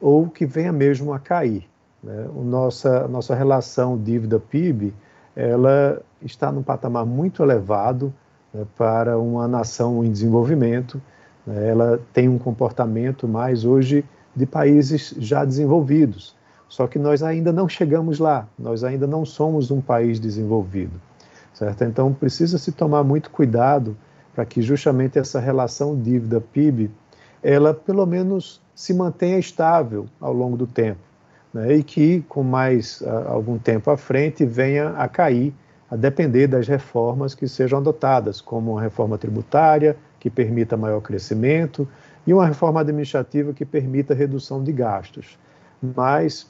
ou 0.00 0.28
que 0.28 0.46
venha 0.46 0.72
mesmo 0.72 1.12
a 1.12 1.18
cair. 1.18 1.68
Né? 2.02 2.28
O 2.34 2.42
nossa, 2.42 3.04
a 3.04 3.08
nossa 3.08 3.34
relação 3.34 3.96
dívida-PIB 3.96 4.94
ela 5.38 6.02
está 6.20 6.50
num 6.50 6.64
patamar 6.64 7.06
muito 7.06 7.44
elevado 7.44 8.12
né, 8.52 8.66
para 8.76 9.16
uma 9.20 9.46
nação 9.46 10.04
em 10.04 10.10
desenvolvimento. 10.10 11.00
Né? 11.46 11.68
Ela 11.68 12.00
tem 12.12 12.28
um 12.28 12.38
comportamento 12.38 13.28
mais 13.28 13.64
hoje 13.64 14.04
de 14.34 14.44
países 14.44 15.14
já 15.16 15.44
desenvolvidos. 15.44 16.34
Só 16.68 16.88
que 16.88 16.98
nós 16.98 17.22
ainda 17.22 17.52
não 17.52 17.68
chegamos 17.68 18.18
lá, 18.18 18.48
nós 18.58 18.82
ainda 18.82 19.06
não 19.06 19.24
somos 19.24 19.70
um 19.70 19.80
país 19.80 20.18
desenvolvido. 20.18 21.00
Certo? 21.54 21.84
Então 21.84 22.12
precisa 22.12 22.58
se 22.58 22.72
tomar 22.72 23.04
muito 23.04 23.30
cuidado 23.30 23.96
para 24.34 24.44
que 24.44 24.60
justamente 24.60 25.20
essa 25.20 25.38
relação 25.38 25.96
dívida-PIB 25.96 26.90
ela 27.40 27.72
pelo 27.72 28.04
menos 28.04 28.60
se 28.74 28.92
mantenha 28.92 29.38
estável 29.38 30.06
ao 30.20 30.32
longo 30.32 30.56
do 30.56 30.66
tempo 30.66 31.07
né, 31.52 31.76
e 31.76 31.82
que 31.82 32.20
com 32.28 32.42
mais 32.42 33.00
uh, 33.00 33.28
algum 33.28 33.58
tempo 33.58 33.90
à 33.90 33.96
frente 33.96 34.44
venha 34.44 34.90
a 34.90 35.08
cair, 35.08 35.54
a 35.90 35.96
depender 35.96 36.46
das 36.46 36.68
reformas 36.68 37.34
que 37.34 37.48
sejam 37.48 37.78
adotadas, 37.78 38.40
como 38.40 38.72
uma 38.72 38.80
reforma 38.80 39.16
tributária 39.16 39.96
que 40.20 40.28
permita 40.28 40.76
maior 40.76 41.00
crescimento 41.00 41.88
e 42.26 42.34
uma 42.34 42.46
reforma 42.46 42.80
administrativa 42.80 43.52
que 43.52 43.64
permita 43.64 44.12
redução 44.14 44.62
de 44.62 44.72
gastos. 44.72 45.38
Mas 45.80 46.46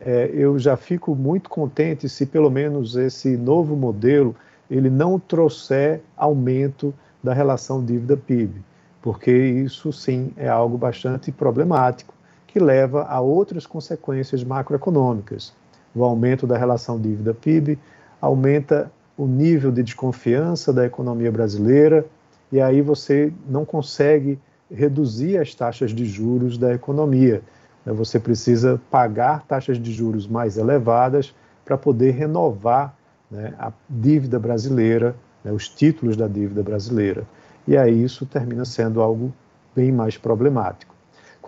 é, 0.00 0.30
eu 0.32 0.58
já 0.58 0.76
fico 0.76 1.14
muito 1.14 1.50
contente 1.50 2.08
se 2.08 2.24
pelo 2.24 2.50
menos 2.50 2.96
esse 2.96 3.36
novo 3.36 3.76
modelo 3.76 4.34
ele 4.70 4.88
não 4.88 5.18
trouxer 5.18 6.00
aumento 6.16 6.94
da 7.22 7.34
relação 7.34 7.84
dívida-PIB 7.84 8.62
porque 9.00 9.30
isso 9.30 9.92
sim 9.92 10.32
é 10.36 10.48
algo 10.48 10.76
bastante 10.76 11.30
problemático 11.30 12.14
que 12.48 12.58
leva 12.58 13.04
a 13.04 13.20
outras 13.20 13.64
consequências 13.66 14.42
macroeconômicas. 14.42 15.52
O 15.94 16.02
aumento 16.02 16.48
da 16.48 16.58
relação 16.58 17.00
dívida-PIB 17.00 17.78
aumenta 18.20 18.90
o 19.16 19.26
nível 19.26 19.70
de 19.70 19.84
desconfiança 19.84 20.72
da 20.72 20.84
economia 20.84 21.30
brasileira 21.30 22.04
e 22.50 22.60
aí 22.60 22.82
você 22.82 23.32
não 23.48 23.64
consegue 23.64 24.36
reduzir 24.68 25.38
as 25.38 25.54
taxas 25.54 25.92
de 25.92 26.04
juros 26.04 26.58
da 26.58 26.74
economia. 26.74 27.40
Você 27.86 28.18
precisa 28.18 28.80
pagar 28.90 29.46
taxas 29.46 29.78
de 29.78 29.92
juros 29.92 30.26
mais 30.26 30.58
elevadas 30.58 31.32
para 31.64 31.78
poder 31.78 32.10
renovar 32.10 32.96
né, 33.30 33.54
a 33.58 33.72
dívida 33.88 34.38
brasileira, 34.38 35.14
né, 35.44 35.52
os 35.52 35.68
títulos 35.68 36.16
da 36.16 36.26
dívida 36.26 36.62
brasileira 36.62 37.24
e 37.68 37.76
aí 37.76 38.02
isso 38.02 38.24
termina 38.24 38.64
sendo 38.64 39.02
algo 39.02 39.30
bem 39.76 39.92
mais 39.92 40.16
problemático. 40.16 40.94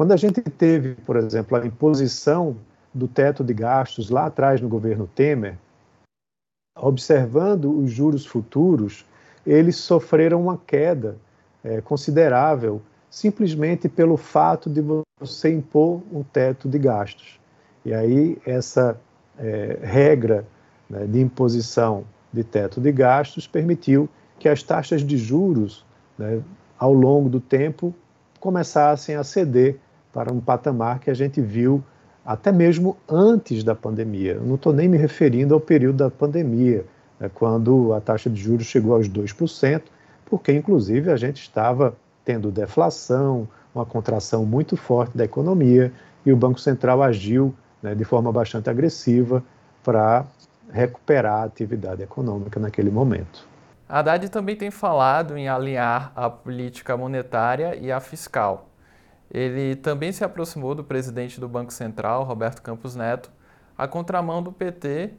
Quando 0.01 0.13
a 0.13 0.17
gente 0.17 0.41
teve, 0.41 0.95
por 0.95 1.15
exemplo, 1.19 1.59
a 1.59 1.67
imposição 1.67 2.57
do 2.95 3.07
teto 3.07 3.45
de 3.45 3.53
gastos 3.53 4.09
lá 4.09 4.25
atrás 4.25 4.59
no 4.59 4.67
governo 4.67 5.07
Temer, 5.07 5.59
observando 6.75 7.71
os 7.71 7.91
juros 7.91 8.25
futuros, 8.25 9.05
eles 9.47 9.77
sofreram 9.77 10.41
uma 10.41 10.57
queda 10.57 11.19
é, 11.63 11.83
considerável 11.83 12.81
simplesmente 13.11 13.91
pelo 13.91 14.17
fato 14.17 14.71
de 14.71 14.83
você 15.21 15.53
impor 15.53 16.01
um 16.11 16.23
teto 16.23 16.67
de 16.67 16.79
gastos. 16.79 17.39
E 17.85 17.93
aí 17.93 18.39
essa 18.47 18.99
é, 19.39 19.81
regra 19.83 20.47
né, 20.89 21.07
de 21.07 21.21
imposição 21.21 22.05
de 22.33 22.43
teto 22.43 22.81
de 22.81 22.91
gastos 22.91 23.47
permitiu 23.47 24.09
que 24.39 24.49
as 24.49 24.63
taxas 24.63 25.03
de 25.03 25.19
juros 25.19 25.85
né, 26.17 26.43
ao 26.79 26.95
longo 26.95 27.29
do 27.29 27.39
tempo, 27.39 27.95
começassem 28.41 29.15
a 29.15 29.23
ceder 29.23 29.79
para 30.13 30.33
um 30.33 30.41
patamar 30.41 30.99
que 30.99 31.11
a 31.11 31.15
gente 31.15 31.41
viu 31.41 31.83
até 32.25 32.53
mesmo 32.53 32.97
antes 33.09 33.65
da 33.65 33.75
pandemia. 33.75 34.35
Eu 34.35 34.45
não 34.45 34.55
estou 34.55 34.73
nem 34.73 34.89
me 34.89 34.97
referindo 34.97 35.55
ao 35.55 35.61
período 35.61 35.97
da 35.97 36.11
pandemia, 36.11 36.85
né, 37.19 37.31
quando 37.33 37.93
a 37.93 38.01
taxa 38.01 38.29
de 38.29 38.41
juros 38.41 38.67
chegou 38.67 38.95
aos 38.95 39.09
2%, 39.09 39.83
porque, 40.27 40.53
inclusive, 40.53 41.11
a 41.11 41.17
gente 41.17 41.41
estava 41.41 41.95
tendo 42.25 42.51
deflação, 42.51 43.49
uma 43.75 43.85
contração 43.85 44.45
muito 44.45 44.77
forte 44.77 45.17
da 45.17 45.25
economia, 45.25 45.93
e 46.25 46.33
o 46.33 46.37
Banco 46.37 46.61
Central 46.61 47.03
agiu 47.03 47.55
né, 47.83 47.95
de 47.95 48.05
forma 48.05 48.31
bastante 48.31 48.69
agressiva 48.69 49.43
para 49.83 50.25
recuperar 50.71 51.43
a 51.43 51.45
atividade 51.45 52.03
econômica 52.03 52.61
naquele 52.61 52.91
momento. 52.91 53.49
Haddad 53.89 54.29
também 54.29 54.55
tem 54.55 54.71
falado 54.71 55.37
em 55.37 55.49
alinhar 55.49 56.13
a 56.15 56.31
política 56.31 56.97
monetária 56.97 57.75
e 57.75 57.91
a 57.91 57.99
fiscal. 57.99 58.70
Ele 59.31 59.77
também 59.77 60.11
se 60.11 60.25
aproximou 60.25 60.75
do 60.75 60.83
presidente 60.83 61.39
do 61.39 61.49
Banco 61.49 61.73
Central, 61.73 62.25
Roberto 62.25 62.61
Campos 62.61 62.97
Neto, 62.97 63.31
a 63.79 63.87
contramão 63.87 64.43
do 64.43 64.51
PT 64.51 65.11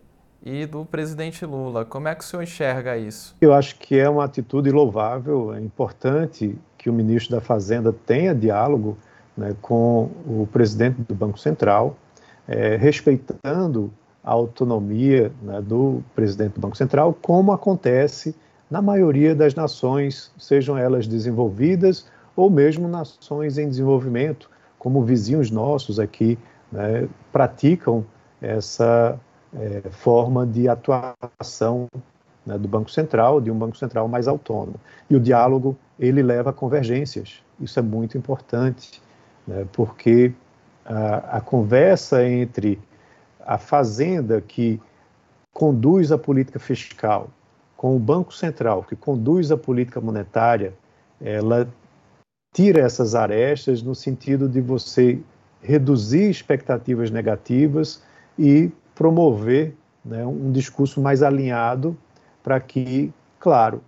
e 0.44 0.65
do 0.65 0.86
presidente 0.86 1.46
Lula. 1.46 1.86
Como 1.86 2.08
é 2.08 2.15
que 2.15 2.24
o 2.24 2.27
senhor 2.27 2.44
enxerga 2.44 2.98
isso? 2.98 3.36
Eu 3.39 3.53
acho 3.53 3.77
que 3.77 3.98
é 3.98 4.10
uma 4.10 4.25
atitude 4.25 4.70
louvável, 4.70 5.53
é 5.53 5.62
importante 5.62 6.58
que 6.77 6.89
o 6.89 6.94
ministro 6.94 7.36
da 7.36 7.41
Fazenda 7.41 7.94
tenha 7.94 8.36
diálogo 8.36 8.98
né, 9.38 9.56
com 9.62 10.10
o 10.25 10.48
presidente 10.51 11.01
do 11.01 11.15
Banco 11.15 11.39
Central, 11.39 11.96
é, 12.48 12.75
respeitando 12.75 13.91
a 14.24 14.32
autonomia 14.32 15.32
né, 15.41 15.62
do 15.62 16.03
presidente 16.13 16.53
do 16.53 16.60
Banco 16.62 16.75
Central, 16.75 17.15
como 17.22 17.51
acontece 17.51 18.36
na 18.70 18.82
maioria 18.82 19.36
das 19.36 19.53
nações, 19.53 20.32
sejam 20.38 20.77
elas 20.77 21.08
desenvolvidas 21.08 22.08
ou 22.35 22.50
mesmo 22.50 22.88
nações 22.88 23.57
em 23.57 23.67
desenvolvimento, 23.67 24.50
como 24.79 25.03
vizinhos 25.03 25.51
nossos 25.51 26.00
aqui, 26.00 26.38
né, 26.71 27.07
praticam 27.31 28.05
essa 28.41 29.19
é, 29.53 29.81
forma 29.91 30.45
de 30.45 30.67
atuação 30.67 31.88
né, 32.45 32.57
do 32.57 32.67
Banco 32.67 32.89
Central, 32.89 33.39
de 33.39 33.51
um 33.51 33.57
Banco 33.57 33.77
Central 33.77 34.07
mais 34.07 34.27
autônomo. 34.27 34.75
E 35.09 35.15
o 35.15 35.19
diálogo, 35.19 35.77
ele 36.00 36.23
leva 36.23 36.50
a 36.50 36.53
convergências. 36.53 37.43
Isso 37.59 37.77
é 37.77 37.81
muito 37.81 38.17
importante, 38.17 39.01
né, 39.45 39.67
porque 39.73 40.33
a, 40.85 41.38
a 41.38 41.41
conversa 41.41 42.25
entre 42.25 42.79
a 43.45 43.57
fazenda 43.57 44.41
que 44.41 44.79
conduz 45.53 46.11
a 46.11 46.17
política 46.17 46.59
fiscal 46.59 47.29
com 47.75 47.95
o 47.95 48.00
Banco 48.00 48.33
Central, 48.33 48.83
que 48.83 48.95
conduz 48.95 49.51
a 49.51 49.57
política 49.57 50.00
monetária, 50.00 50.73
ela 51.19 51.67
tira 52.53 52.81
essas 52.81 53.15
arestas 53.15 53.81
no 53.81 53.96
sentido 53.96 54.48
de 54.48 54.60
você 54.60 55.20
reduzir 55.62 56.29
expectativas 56.29 57.10
negativas 57.10 58.01
e 58.38 58.70
promover 58.93 59.74
né, 60.03 60.25
um 60.25 60.51
discurso 60.51 61.01
mais 61.01 61.24
alinhado 61.24 61.96
para 62.43 62.60
que, 62.60 63.13
claro, 63.39 63.81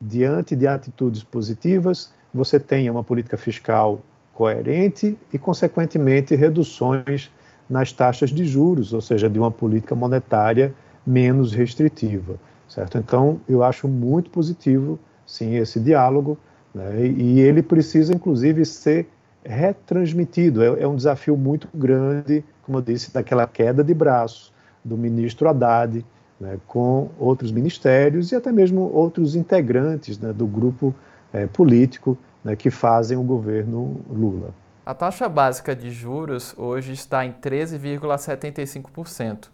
diante 0.00 0.54
de 0.54 0.66
atitudes 0.66 1.22
positivas, 1.22 2.12
você 2.32 2.60
tenha 2.60 2.92
uma 2.92 3.02
política 3.02 3.36
fiscal 3.36 4.00
coerente 4.34 5.16
e, 5.32 5.38
consequentemente, 5.38 6.34
reduções 6.34 7.30
nas 7.68 7.92
taxas 7.92 8.30
de 8.30 8.44
juros, 8.44 8.92
ou 8.92 9.00
seja, 9.00 9.28
de 9.28 9.38
uma 9.38 9.50
política 9.50 9.94
monetária 9.94 10.74
menos 11.06 11.52
restritiva, 11.52 12.38
certo? 12.68 12.98
Então, 12.98 13.40
eu 13.48 13.62
acho 13.64 13.88
muito 13.88 14.30
positivo, 14.30 14.98
sim, 15.26 15.56
esse 15.56 15.80
diálogo, 15.80 16.38
né? 16.74 17.06
e 17.06 17.40
ele 17.40 17.62
precisa, 17.62 18.14
inclusive, 18.14 18.64
ser 18.64 19.08
retransmitido. 19.44 20.62
É, 20.62 20.82
é, 20.82 20.86
um 20.86 20.96
desafio 20.96 21.36
muito 21.36 21.68
grande, 21.74 22.44
como 22.62 22.78
eu 22.78 22.82
disse, 22.82 23.12
daquela 23.12 23.46
queda 23.46 23.82
de 23.82 23.94
braço 23.94 24.52
do 24.84 24.96
ministro 24.96 25.48
Haddad, 25.48 26.04
né, 26.40 26.58
com 26.66 27.10
outros 27.18 27.50
ministérios 27.50 28.30
e 28.30 28.36
até 28.36 28.52
mesmo 28.52 28.82
outros 28.92 29.34
integrantes 29.34 30.18
né, 30.18 30.32
do 30.32 30.46
grupo 30.46 30.94
é, 31.32 31.46
político 31.46 32.16
né, 32.44 32.54
que 32.54 32.70
fazem 32.70 33.18
o 33.18 33.22
governo 33.22 34.00
Lula. 34.08 34.54
A 34.86 34.94
taxa 34.94 35.28
básica 35.28 35.74
de 35.76 35.90
juros 35.90 36.54
hoje 36.56 36.92
está 36.92 37.26
em 37.26 37.32
13,75%. 37.32 39.48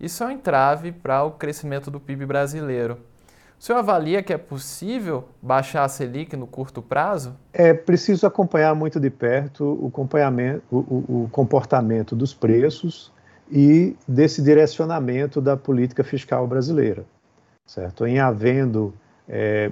Isso 0.00 0.24
é 0.24 0.26
um 0.26 0.30
entrave 0.30 0.90
para 0.90 1.22
o 1.22 1.32
crescimento 1.32 1.90
do 1.90 2.00
PIB 2.00 2.24
brasileiro. 2.26 2.96
O 3.62 3.64
senhor 3.64 3.78
avalia 3.78 4.24
que 4.24 4.32
é 4.32 4.36
possível 4.36 5.28
baixar 5.40 5.84
a 5.84 5.88
Selic 5.88 6.36
no 6.36 6.48
curto 6.48 6.82
prazo? 6.82 7.36
É 7.52 7.72
preciso 7.72 8.26
acompanhar 8.26 8.74
muito 8.74 8.98
de 8.98 9.08
perto 9.08 9.78
o, 9.80 9.86
acompanhamento, 9.86 10.64
o, 10.68 10.78
o, 10.78 11.22
o 11.22 11.28
comportamento 11.30 12.16
dos 12.16 12.34
preços 12.34 13.12
e 13.48 13.94
desse 14.08 14.42
direcionamento 14.42 15.40
da 15.40 15.56
política 15.56 16.02
fiscal 16.02 16.44
brasileira. 16.44 17.04
Certo? 17.64 18.04
Em 18.04 18.18
havendo 18.18 18.92
é, 19.28 19.70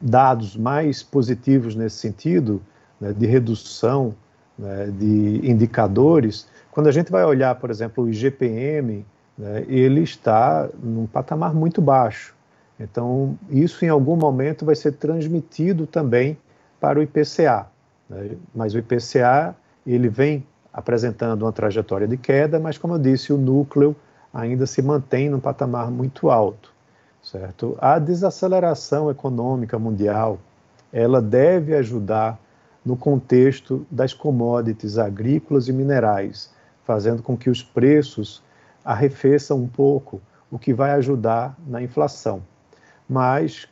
dados 0.00 0.56
mais 0.56 1.02
positivos 1.02 1.74
nesse 1.74 1.96
sentido, 1.96 2.62
né, 3.00 3.12
de 3.12 3.26
redução 3.26 4.14
né, 4.56 4.86
de 4.96 5.40
indicadores, 5.42 6.46
quando 6.70 6.86
a 6.86 6.92
gente 6.92 7.10
vai 7.10 7.24
olhar, 7.24 7.56
por 7.56 7.72
exemplo, 7.72 8.04
o 8.04 8.08
IGPM, 8.08 9.04
né, 9.36 9.64
ele 9.66 10.02
está 10.02 10.68
num 10.80 11.08
patamar 11.08 11.52
muito 11.52 11.82
baixo. 11.82 12.35
Então, 12.78 13.38
isso 13.48 13.84
em 13.84 13.88
algum 13.88 14.16
momento 14.16 14.64
vai 14.64 14.74
ser 14.74 14.92
transmitido 14.92 15.86
também 15.86 16.36
para 16.80 16.98
o 16.98 17.02
IPCA. 17.02 17.66
Né? 18.08 18.36
Mas 18.54 18.74
o 18.74 18.78
IPCA, 18.78 19.56
ele 19.86 20.08
vem 20.08 20.46
apresentando 20.72 21.42
uma 21.42 21.52
trajetória 21.52 22.06
de 22.06 22.16
queda, 22.16 22.60
mas 22.60 22.76
como 22.76 22.94
eu 22.94 22.98
disse, 22.98 23.32
o 23.32 23.38
núcleo 23.38 23.96
ainda 24.32 24.66
se 24.66 24.82
mantém 24.82 25.30
num 25.30 25.40
patamar 25.40 25.90
muito 25.90 26.28
alto 26.30 26.76
certo? 27.26 27.76
A 27.80 27.98
desaceleração 27.98 29.10
econômica 29.10 29.78
mundial, 29.78 30.38
ela 30.92 31.20
deve 31.20 31.74
ajudar 31.74 32.38
no 32.84 32.96
contexto 32.96 33.84
das 33.90 34.14
commodities 34.14 34.96
agrícolas 34.96 35.66
e 35.66 35.72
minerais, 35.72 36.54
fazendo 36.84 37.22
com 37.22 37.36
que 37.36 37.50
os 37.50 37.62
preços 37.62 38.42
arrefeçam 38.84 39.58
um 39.58 39.66
pouco, 39.66 40.20
o 40.50 40.58
que 40.58 40.72
vai 40.72 40.92
ajudar 40.92 41.56
na 41.66 41.82
inflação. 41.82 42.40
Mas 43.08 43.68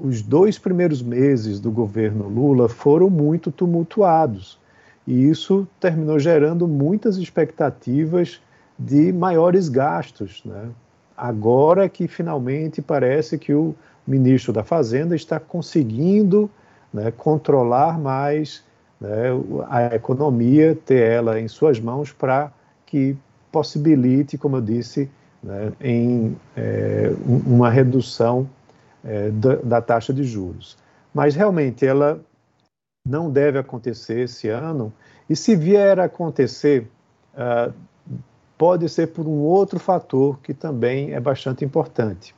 os 0.00 0.22
dois 0.22 0.58
primeiros 0.58 1.02
meses 1.02 1.60
do 1.60 1.70
governo 1.70 2.28
Lula 2.28 2.68
foram 2.68 3.08
muito 3.08 3.52
tumultuados, 3.52 4.58
e 5.06 5.28
isso 5.28 5.68
terminou 5.78 6.18
gerando 6.18 6.66
muitas 6.66 7.16
expectativas 7.16 8.40
de 8.78 9.12
maiores 9.12 9.68
gastos, 9.68 10.42
né? 10.44 10.70
agora 11.16 11.88
que 11.88 12.08
finalmente 12.08 12.82
parece 12.82 13.38
que 13.38 13.54
o 13.54 13.74
ministro 14.06 14.52
da 14.52 14.64
Fazenda 14.64 15.14
está 15.14 15.38
conseguindo 15.38 16.50
né, 16.92 17.10
controlar 17.10 17.98
mais 17.98 18.64
né, 19.00 19.28
a 19.68 19.94
economia, 19.94 20.76
ter 20.84 21.10
ela 21.12 21.40
em 21.40 21.48
suas 21.48 21.80
mãos 21.80 22.12
para 22.12 22.52
que 22.86 23.16
possibilite, 23.52 24.36
como 24.36 24.56
eu 24.56 24.60
disse, 24.60 25.08
né, 25.42 25.72
em 25.80 26.36
é, 26.56 27.12
uma 27.26 27.70
redução 27.70 28.48
é, 29.04 29.30
da, 29.30 29.56
da, 29.56 29.82
taxa 29.82 30.12
de 30.12 30.24
juros. 30.24 30.76
Mas 31.12 31.34
realmente 31.34 31.86
ela 31.86 32.20
não 33.06 33.30
deve 33.30 33.58
acontecer 33.58 34.20
esse 34.20 34.48
ano, 34.48 34.92
e 35.28 35.36
se 35.36 35.54
vier 35.54 36.00
a 36.00 36.04
acontecer, 36.04 36.88
uh, 37.34 37.72
pode 38.56 38.88
ser 38.88 39.08
por 39.08 39.26
um 39.26 39.40
outro 39.40 39.78
fator 39.78 40.38
que 40.40 40.54
também 40.54 41.12
é 41.12 41.20
bastante 41.20 41.64
importante. 41.64 42.34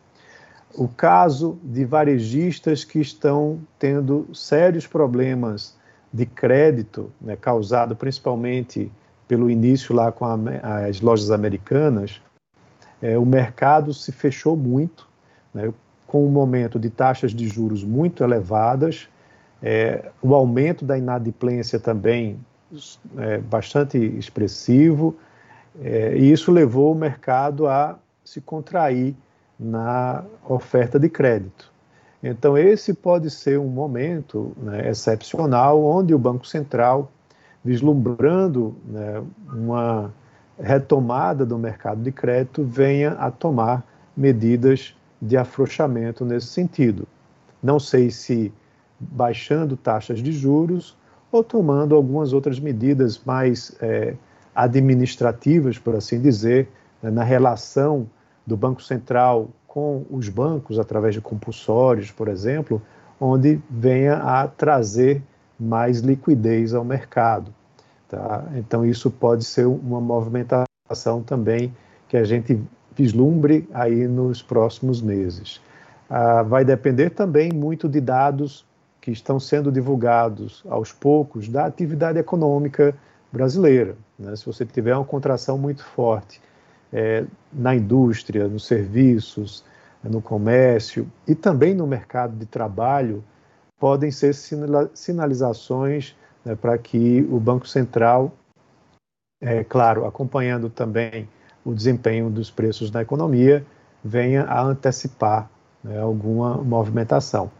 O 0.74 0.88
caso 0.88 1.58
de 1.62 1.84
varejistas 1.84 2.84
que 2.84 3.00
estão 3.00 3.60
tendo 3.78 4.28
sérios 4.34 4.86
problemas 4.86 5.76
de 6.12 6.26
crédito, 6.26 7.12
né, 7.20 7.36
causado 7.36 7.94
principalmente 7.94 8.90
pelo 9.28 9.50
início 9.50 9.94
lá 9.94 10.10
com 10.10 10.24
a, 10.24 10.86
as 10.86 11.00
lojas 11.00 11.30
americanas, 11.30 12.20
é, 13.00 13.16
o 13.18 13.24
mercado 13.24 13.94
se 13.94 14.12
fechou 14.12 14.56
muito, 14.56 15.08
né, 15.52 15.72
com 16.06 16.24
um 16.24 16.30
momento 16.30 16.78
de 16.78 16.90
taxas 16.90 17.32
de 17.32 17.48
juros 17.48 17.82
muito 17.82 18.22
elevadas, 18.22 19.08
é, 19.62 20.10
o 20.22 20.34
aumento 20.34 20.84
da 20.84 20.96
inadimplência 20.96 21.78
também 21.80 22.38
é, 23.16 23.38
bastante 23.38 23.98
expressivo, 23.98 25.16
é, 25.80 26.16
e 26.16 26.30
isso 26.30 26.50
levou 26.52 26.92
o 26.92 26.94
mercado 26.94 27.66
a 27.66 27.98
se 28.24 28.40
contrair 28.40 29.14
na 29.58 30.24
oferta 30.48 30.98
de 30.98 31.08
crédito. 31.08 31.72
Então, 32.22 32.56
esse 32.56 32.92
pode 32.92 33.30
ser 33.30 33.58
um 33.58 33.68
momento 33.68 34.52
né, 34.56 34.88
excepcional 34.88 35.82
onde 35.84 36.14
o 36.14 36.18
Banco 36.18 36.46
Central, 36.46 37.10
vislumbrando 37.64 38.74
né, 38.84 39.22
uma 39.52 40.12
retomada 40.58 41.44
do 41.44 41.58
mercado 41.58 42.02
de 42.02 42.10
crédito, 42.10 42.64
venha 42.64 43.12
a 43.12 43.30
tomar 43.30 43.84
medidas 44.16 44.96
de 45.26 45.36
afrouxamento 45.36 46.24
nesse 46.24 46.46
sentido. 46.46 47.06
Não 47.62 47.78
sei 47.78 48.10
se 48.10 48.52
baixando 48.98 49.76
taxas 49.76 50.20
de 50.20 50.32
juros 50.32 50.96
ou 51.30 51.42
tomando 51.42 51.94
algumas 51.94 52.32
outras 52.32 52.58
medidas 52.60 53.20
mais 53.24 53.76
é, 53.80 54.14
administrativas, 54.54 55.78
por 55.78 55.94
assim 55.94 56.20
dizer, 56.20 56.68
né, 57.02 57.10
na 57.10 57.22
relação 57.24 58.08
do 58.46 58.56
Banco 58.56 58.82
Central 58.82 59.48
com 59.66 60.06
os 60.10 60.28
bancos, 60.28 60.78
através 60.78 61.14
de 61.14 61.20
compulsórios, 61.20 62.10
por 62.10 62.28
exemplo, 62.28 62.80
onde 63.20 63.60
venha 63.68 64.16
a 64.16 64.46
trazer 64.46 65.22
mais 65.58 66.00
liquidez 66.00 66.72
ao 66.72 66.84
mercado. 66.84 67.52
Tá? 68.08 68.44
Então, 68.54 68.86
isso 68.86 69.10
pode 69.10 69.44
ser 69.44 69.66
uma 69.66 70.00
movimentação 70.00 71.22
também 71.24 71.74
que 72.08 72.16
a 72.16 72.24
gente 72.24 72.62
vislumbre 72.96 73.68
aí 73.72 74.08
nos 74.08 74.42
próximos 74.42 75.02
meses. 75.02 75.60
Ah, 76.08 76.42
vai 76.42 76.64
depender 76.64 77.10
também 77.10 77.52
muito 77.52 77.88
de 77.88 78.00
dados 78.00 78.64
que 79.00 79.10
estão 79.10 79.38
sendo 79.38 79.70
divulgados 79.70 80.64
aos 80.68 80.92
poucos 80.92 81.48
da 81.48 81.66
atividade 81.66 82.18
econômica 82.18 82.94
brasileira. 83.30 83.96
Né? 84.18 84.34
Se 84.34 84.46
você 84.46 84.64
tiver 84.64 84.96
uma 84.96 85.04
contração 85.04 85.58
muito 85.58 85.84
forte 85.84 86.40
é, 86.92 87.24
na 87.52 87.74
indústria, 87.74 88.48
nos 88.48 88.66
serviços, 88.66 89.64
no 90.02 90.22
comércio 90.22 91.06
e 91.26 91.34
também 91.34 91.74
no 91.74 91.86
mercado 91.86 92.36
de 92.36 92.46
trabalho, 92.46 93.22
podem 93.78 94.10
ser 94.10 94.34
sinalizações 94.94 96.16
né, 96.44 96.54
para 96.54 96.78
que 96.78 97.26
o 97.30 97.38
Banco 97.38 97.68
Central, 97.68 98.32
é, 99.40 99.62
claro, 99.64 100.06
acompanhando 100.06 100.70
também 100.70 101.28
o 101.66 101.74
desempenho 101.74 102.30
dos 102.30 102.48
preços 102.48 102.92
na 102.92 103.02
economia, 103.02 103.66
venha 104.02 104.44
a 104.44 104.62
antecipar 104.62 105.50
né, 105.82 105.98
alguma 105.98 106.56
movimentação. 106.58 107.50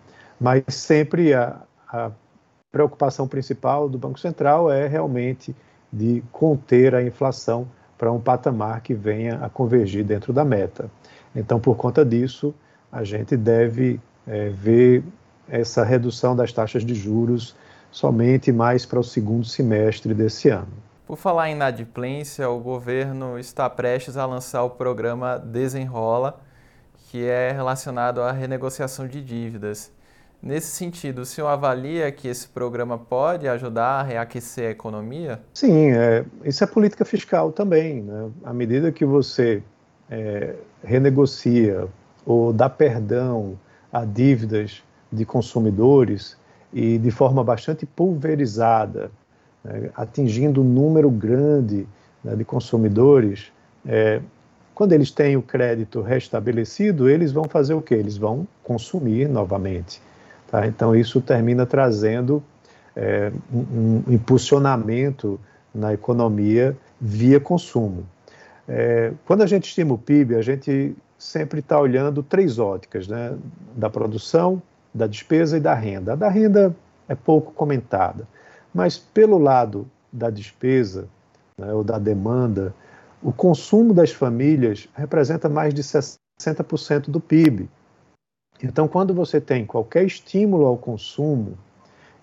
Mas 0.40 0.62
sempre 0.68 1.34
a, 1.34 1.60
a 1.88 2.12
preocupação 2.70 3.26
principal 3.26 3.88
do 3.88 3.98
Banco 3.98 4.20
Central 4.20 4.70
é 4.70 4.86
realmente 4.86 5.54
de 5.92 6.22
conter 6.30 6.94
a 6.94 7.02
inflação 7.02 7.66
para 7.98 8.12
um 8.12 8.20
patamar 8.20 8.80
que 8.80 8.94
venha 8.94 9.38
a 9.42 9.48
convergir 9.48 10.04
dentro 10.04 10.32
da 10.32 10.44
meta. 10.44 10.88
Então, 11.34 11.58
por 11.58 11.76
conta 11.76 12.04
disso, 12.04 12.54
a 12.92 13.02
gente 13.02 13.36
deve 13.36 14.00
é, 14.26 14.50
ver 14.50 15.02
essa 15.48 15.82
redução 15.84 16.36
das 16.36 16.52
taxas 16.52 16.84
de 16.84 16.94
juros 16.94 17.56
somente 17.90 18.52
mais 18.52 18.86
para 18.86 19.00
o 19.00 19.04
segundo 19.04 19.44
semestre 19.44 20.14
desse 20.14 20.48
ano. 20.48 20.85
Por 21.06 21.16
falar 21.16 21.48
em 21.48 21.52
inadimplência, 21.52 22.50
o 22.50 22.58
governo 22.58 23.38
está 23.38 23.70
prestes 23.70 24.16
a 24.16 24.26
lançar 24.26 24.64
o 24.64 24.70
programa 24.70 25.38
Desenrola, 25.38 26.40
que 27.08 27.24
é 27.24 27.52
relacionado 27.52 28.20
à 28.20 28.32
renegociação 28.32 29.06
de 29.06 29.22
dívidas. 29.22 29.92
Nesse 30.42 30.66
sentido, 30.66 31.20
o 31.20 31.24
senhor 31.24 31.46
avalia 31.46 32.10
que 32.10 32.26
esse 32.26 32.48
programa 32.48 32.98
pode 32.98 33.46
ajudar 33.46 34.00
a 34.00 34.02
reaquecer 34.02 34.66
a 34.66 34.70
economia? 34.72 35.40
Sim, 35.54 35.92
é, 35.92 36.24
isso 36.44 36.64
é 36.64 36.66
política 36.66 37.04
fiscal 37.04 37.52
também. 37.52 38.02
Né? 38.02 38.28
À 38.42 38.52
medida 38.52 38.90
que 38.90 39.04
você 39.04 39.62
é, 40.10 40.56
renegocia 40.82 41.86
ou 42.24 42.52
dá 42.52 42.68
perdão 42.68 43.56
a 43.92 44.04
dívidas 44.04 44.82
de 45.12 45.24
consumidores 45.24 46.36
e 46.72 46.98
de 46.98 47.12
forma 47.12 47.44
bastante 47.44 47.86
pulverizada, 47.86 49.12
né, 49.66 49.90
atingindo 49.94 50.62
um 50.62 50.64
número 50.64 51.10
grande 51.10 51.86
né, 52.22 52.36
de 52.36 52.44
consumidores, 52.44 53.52
é, 53.84 54.20
quando 54.74 54.92
eles 54.92 55.10
têm 55.10 55.36
o 55.36 55.42
crédito 55.42 56.00
restabelecido, 56.02 57.08
eles 57.08 57.32
vão 57.32 57.44
fazer 57.44 57.74
o 57.74 57.80
quê? 57.80 57.94
Eles 57.94 58.16
vão 58.16 58.46
consumir 58.62 59.28
novamente. 59.28 60.00
Tá? 60.50 60.66
Então, 60.66 60.94
isso 60.94 61.20
termina 61.20 61.64
trazendo 61.64 62.42
é, 62.94 63.32
um, 63.52 64.02
um, 64.06 64.12
impulsionamento 64.12 65.40
na 65.74 65.92
economia 65.92 66.76
via 67.00 67.40
consumo. 67.40 68.06
É, 68.68 69.12
quando 69.24 69.42
a 69.42 69.46
gente 69.46 69.64
estima 69.64 69.94
o 69.94 69.98
PIB, 69.98 70.34
a 70.34 70.42
gente 70.42 70.94
sempre 71.18 71.60
está 71.60 71.80
olhando 71.80 72.22
três 72.22 72.58
óticas, 72.58 73.08
né? 73.08 73.34
da 73.74 73.88
produção, 73.88 74.60
da 74.92 75.06
despesa 75.06 75.56
e 75.56 75.60
da 75.60 75.74
renda. 75.74 76.12
A 76.12 76.16
da 76.16 76.28
renda 76.28 76.74
é 77.08 77.14
pouco 77.14 77.52
comentada, 77.52 78.26
mas 78.76 78.98
pelo 78.98 79.38
lado 79.38 79.90
da 80.12 80.28
despesa 80.28 81.08
né, 81.56 81.72
ou 81.72 81.82
da 81.82 81.98
demanda, 81.98 82.74
o 83.22 83.32
consumo 83.32 83.94
das 83.94 84.12
famílias 84.12 84.86
representa 84.94 85.48
mais 85.48 85.72
de 85.72 85.82
60% 85.82 87.08
do 87.08 87.18
PIB. 87.18 87.70
Então, 88.62 88.86
quando 88.86 89.14
você 89.14 89.40
tem 89.40 89.64
qualquer 89.64 90.04
estímulo 90.04 90.66
ao 90.66 90.76
consumo, 90.76 91.56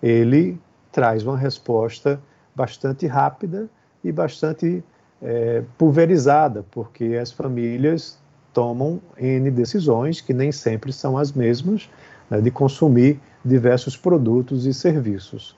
ele 0.00 0.56
traz 0.92 1.26
uma 1.26 1.36
resposta 1.36 2.20
bastante 2.54 3.04
rápida 3.04 3.68
e 4.04 4.12
bastante 4.12 4.84
é, 5.20 5.64
pulverizada, 5.76 6.64
porque 6.70 7.18
as 7.20 7.32
famílias 7.32 8.16
tomam 8.52 9.00
N 9.18 9.50
decisões, 9.50 10.20
que 10.20 10.32
nem 10.32 10.52
sempre 10.52 10.92
são 10.92 11.18
as 11.18 11.32
mesmas, 11.32 11.90
né, 12.30 12.40
de 12.40 12.52
consumir 12.52 13.20
diversos 13.44 13.96
produtos 13.96 14.66
e 14.66 14.72
serviços. 14.72 15.56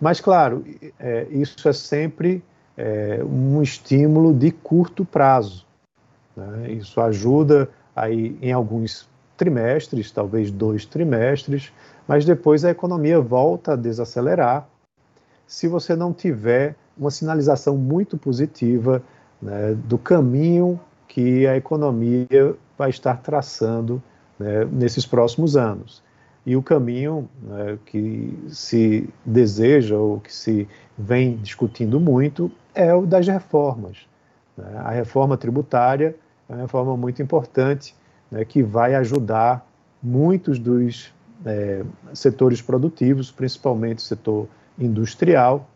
Mas, 0.00 0.20
claro, 0.20 0.64
é, 0.98 1.26
isso 1.30 1.68
é 1.68 1.72
sempre 1.72 2.42
é, 2.76 3.20
um 3.24 3.62
estímulo 3.62 4.34
de 4.34 4.50
curto 4.50 5.04
prazo. 5.04 5.66
Né? 6.36 6.72
Isso 6.72 7.00
ajuda 7.00 7.68
aí 7.94 8.36
em 8.42 8.52
alguns 8.52 9.08
trimestres, 9.36 10.10
talvez 10.10 10.50
dois 10.50 10.84
trimestres, 10.84 11.72
mas 12.06 12.24
depois 12.24 12.64
a 12.64 12.70
economia 12.70 13.20
volta 13.20 13.72
a 13.72 13.76
desacelerar 13.76 14.68
se 15.46 15.68
você 15.68 15.94
não 15.94 16.12
tiver 16.12 16.74
uma 16.96 17.10
sinalização 17.10 17.76
muito 17.76 18.16
positiva 18.16 19.02
né, 19.40 19.74
do 19.84 19.98
caminho 19.98 20.80
que 21.06 21.46
a 21.46 21.56
economia 21.56 22.54
vai 22.76 22.90
estar 22.90 23.18
traçando 23.22 24.02
né, 24.38 24.64
nesses 24.64 25.06
próximos 25.06 25.56
anos. 25.56 26.02
E 26.46 26.56
o 26.56 26.62
caminho 26.62 27.28
né, 27.42 27.76
que 27.84 28.38
se 28.48 29.08
deseja 29.24 29.96
ou 29.96 30.20
que 30.20 30.32
se 30.32 30.68
vem 30.96 31.36
discutindo 31.38 31.98
muito 31.98 32.50
é 32.72 32.94
o 32.94 33.04
das 33.04 33.26
reformas. 33.26 34.06
Né? 34.56 34.64
A 34.76 34.90
reforma 34.90 35.36
tributária 35.36 36.14
é 36.48 36.52
uma 36.52 36.62
reforma 36.62 36.96
muito 36.96 37.20
importante 37.20 37.96
né, 38.30 38.44
que 38.44 38.62
vai 38.62 38.94
ajudar 38.94 39.66
muitos 40.00 40.60
dos 40.60 41.12
é, 41.44 41.82
setores 42.14 42.62
produtivos, 42.62 43.32
principalmente 43.32 43.98
o 43.98 44.02
setor 44.02 44.48
industrial, 44.78 45.68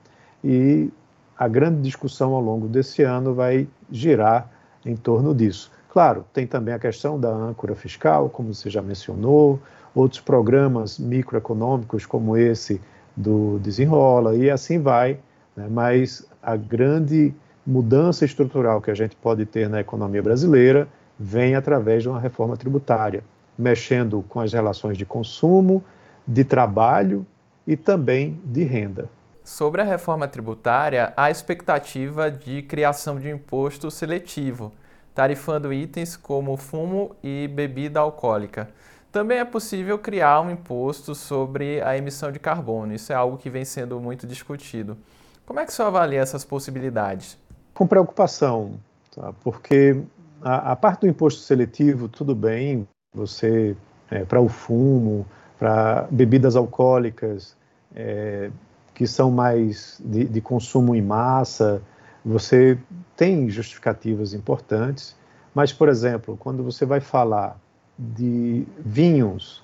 e 0.42 0.88
a 1.36 1.48
grande 1.48 1.82
discussão 1.82 2.32
ao 2.34 2.40
longo 2.40 2.68
desse 2.68 3.02
ano 3.02 3.34
vai 3.34 3.66
girar 3.90 4.48
em 4.86 4.94
torno 4.94 5.34
disso. 5.34 5.70
Claro, 5.88 6.24
tem 6.32 6.46
também 6.46 6.72
a 6.72 6.78
questão 6.78 7.18
da 7.18 7.28
âncora 7.28 7.74
fiscal, 7.74 8.28
como 8.28 8.54
você 8.54 8.70
já 8.70 8.80
mencionou, 8.80 9.58
outros 9.94 10.20
programas 10.20 10.98
microeconômicos 10.98 12.06
como 12.06 12.36
esse 12.36 12.80
do 13.16 13.58
Desenrola, 13.58 14.36
e 14.36 14.50
assim 14.50 14.80
vai, 14.80 15.18
né? 15.56 15.66
mas 15.70 16.26
a 16.42 16.56
grande 16.56 17.34
mudança 17.66 18.24
estrutural 18.24 18.80
que 18.80 18.90
a 18.90 18.94
gente 18.94 19.14
pode 19.16 19.44
ter 19.44 19.68
na 19.68 19.80
economia 19.80 20.22
brasileira 20.22 20.88
vem 21.18 21.54
através 21.54 22.02
de 22.02 22.08
uma 22.08 22.18
reforma 22.18 22.56
tributária, 22.56 23.22
mexendo 23.58 24.24
com 24.28 24.40
as 24.40 24.52
relações 24.52 24.96
de 24.96 25.04
consumo, 25.04 25.84
de 26.26 26.44
trabalho 26.44 27.26
e 27.66 27.76
também 27.76 28.40
de 28.44 28.64
renda. 28.64 29.08
Sobre 29.44 29.82
a 29.82 29.84
reforma 29.84 30.28
tributária, 30.28 31.12
há 31.16 31.30
expectativa 31.30 32.30
de 32.30 32.62
criação 32.62 33.18
de 33.18 33.28
um 33.28 33.34
imposto 33.34 33.90
seletivo, 33.90 34.72
tarifando 35.14 35.72
itens 35.72 36.16
como 36.16 36.56
fumo 36.56 37.16
e 37.22 37.48
bebida 37.48 38.00
alcoólica. 38.00 38.70
Também 39.12 39.38
é 39.38 39.44
possível 39.44 39.98
criar 39.98 40.40
um 40.40 40.50
imposto 40.50 41.14
sobre 41.14 41.80
a 41.82 41.96
emissão 41.96 42.30
de 42.30 42.38
carbono. 42.38 42.94
Isso 42.94 43.12
é 43.12 43.16
algo 43.16 43.36
que 43.36 43.50
vem 43.50 43.64
sendo 43.64 43.98
muito 44.00 44.26
discutido. 44.26 44.96
Como 45.44 45.58
é 45.58 45.66
que 45.66 45.72
você 45.72 45.82
avalia 45.82 46.20
essas 46.20 46.44
possibilidades? 46.44 47.36
Com 47.74 47.86
preocupação, 47.88 48.74
tá? 49.14 49.32
porque 49.42 50.00
a, 50.40 50.72
a, 50.72 50.76
parte 50.76 51.00
do 51.00 51.08
imposto 51.08 51.40
seletivo, 51.40 52.08
tudo 52.08 52.36
bem, 52.36 52.86
você, 53.12 53.76
é, 54.08 54.24
para 54.24 54.40
o 54.40 54.48
fumo, 54.48 55.26
para 55.58 56.06
bebidas 56.08 56.54
alcoólicas, 56.54 57.56
é, 57.94 58.50
que 58.94 59.08
são 59.08 59.30
mais 59.30 60.00
de, 60.04 60.24
de 60.24 60.40
consumo 60.40 60.94
em 60.94 61.02
massa, 61.02 61.82
você 62.24 62.78
tem 63.16 63.50
justificativas 63.50 64.34
importantes, 64.34 65.16
mas, 65.52 65.72
por 65.72 65.88
exemplo, 65.88 66.36
quando 66.36 66.62
você 66.62 66.86
vai 66.86 67.00
falar 67.00 67.58
de 68.00 68.66
vinhos, 68.78 69.62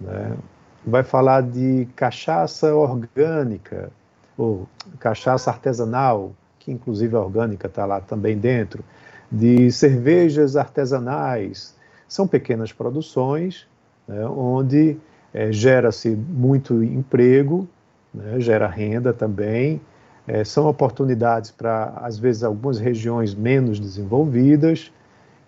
né, 0.00 0.36
vai 0.84 1.04
falar 1.04 1.42
de 1.42 1.86
cachaça 1.94 2.74
orgânica, 2.74 3.90
ou 4.36 4.68
cachaça 4.98 5.50
artesanal, 5.50 6.32
que 6.58 6.72
inclusive 6.72 7.14
a 7.14 7.20
orgânica 7.20 7.68
está 7.68 7.86
lá 7.86 8.00
também 8.00 8.36
dentro, 8.36 8.84
de 9.30 9.70
cervejas 9.70 10.56
artesanais. 10.56 11.74
São 12.08 12.26
pequenas 12.26 12.72
produções 12.72 13.66
né, 14.06 14.26
onde 14.26 14.96
é, 15.32 15.50
gera-se 15.52 16.10
muito 16.10 16.82
emprego, 16.82 17.68
né, 18.12 18.40
gera 18.40 18.66
renda 18.66 19.12
também, 19.12 19.80
é, 20.26 20.42
são 20.42 20.66
oportunidades 20.66 21.50
para, 21.50 21.92
às 22.02 22.18
vezes, 22.18 22.42
algumas 22.42 22.78
regiões 22.78 23.34
menos 23.34 23.78
desenvolvidas 23.78 24.92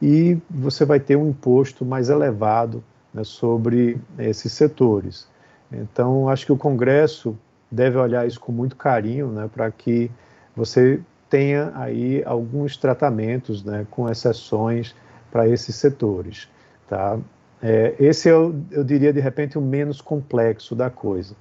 e 0.00 0.38
você 0.48 0.84
vai 0.84 1.00
ter 1.00 1.16
um 1.16 1.30
imposto 1.30 1.84
mais 1.84 2.08
elevado 2.08 2.82
né, 3.12 3.24
sobre 3.24 4.00
esses 4.18 4.52
setores. 4.52 5.28
Então, 5.72 6.28
acho 6.28 6.46
que 6.46 6.52
o 6.52 6.56
Congresso 6.56 7.36
deve 7.70 7.98
olhar 7.98 8.26
isso 8.26 8.40
com 8.40 8.52
muito 8.52 8.76
carinho, 8.76 9.28
né, 9.28 9.50
para 9.52 9.70
que 9.70 10.10
você 10.56 11.00
tenha 11.28 11.72
aí 11.74 12.22
alguns 12.24 12.76
tratamentos, 12.76 13.62
né, 13.62 13.86
com 13.90 14.08
exceções 14.08 14.94
para 15.30 15.46
esses 15.46 15.74
setores, 15.74 16.48
tá? 16.88 17.18
É, 17.60 17.94
esse 17.98 18.28
é, 18.28 18.32
eu, 18.32 18.54
eu 18.70 18.84
diria, 18.84 19.12
de 19.12 19.20
repente, 19.20 19.58
o 19.58 19.60
menos 19.60 20.00
complexo 20.00 20.74
da 20.74 20.88
coisa. 20.88 21.34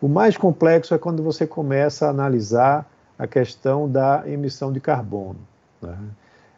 O 0.00 0.08
mais 0.08 0.36
complexo 0.36 0.94
é 0.94 0.98
quando 0.98 1.22
você 1.22 1.46
começa 1.46 2.06
a 2.06 2.10
analisar 2.10 2.88
a 3.18 3.26
questão 3.26 3.90
da 3.90 4.22
emissão 4.26 4.72
de 4.72 4.80
carbono. 4.80 5.38
Né? 5.80 5.96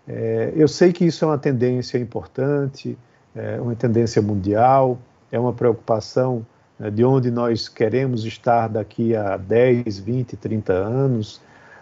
É, 0.07 0.53
eu 0.55 0.69
sei 0.69 0.93
que 0.93 1.05
isso 1.05 1.25
é 1.25 1.29
uma 1.29 1.39
tendência 1.39 1.99
importante, 1.99 2.97
é 3.35 3.61
uma 3.61 3.75
tendência 3.75 4.23
mundial, 4.23 4.99
é 5.31 5.39
uma 5.39 5.53
preocupação 5.53 6.47
né, 6.79 6.91
de 6.91 7.05
onde 7.05 7.31
nós 7.31 7.69
queremos 7.69 8.25
estar 8.25 8.69
daqui 8.69 9.15
a 9.17 9.37
10, 9.37 9.99
20, 9.99 10.37
30 10.37 10.73
anos, 10.73 11.41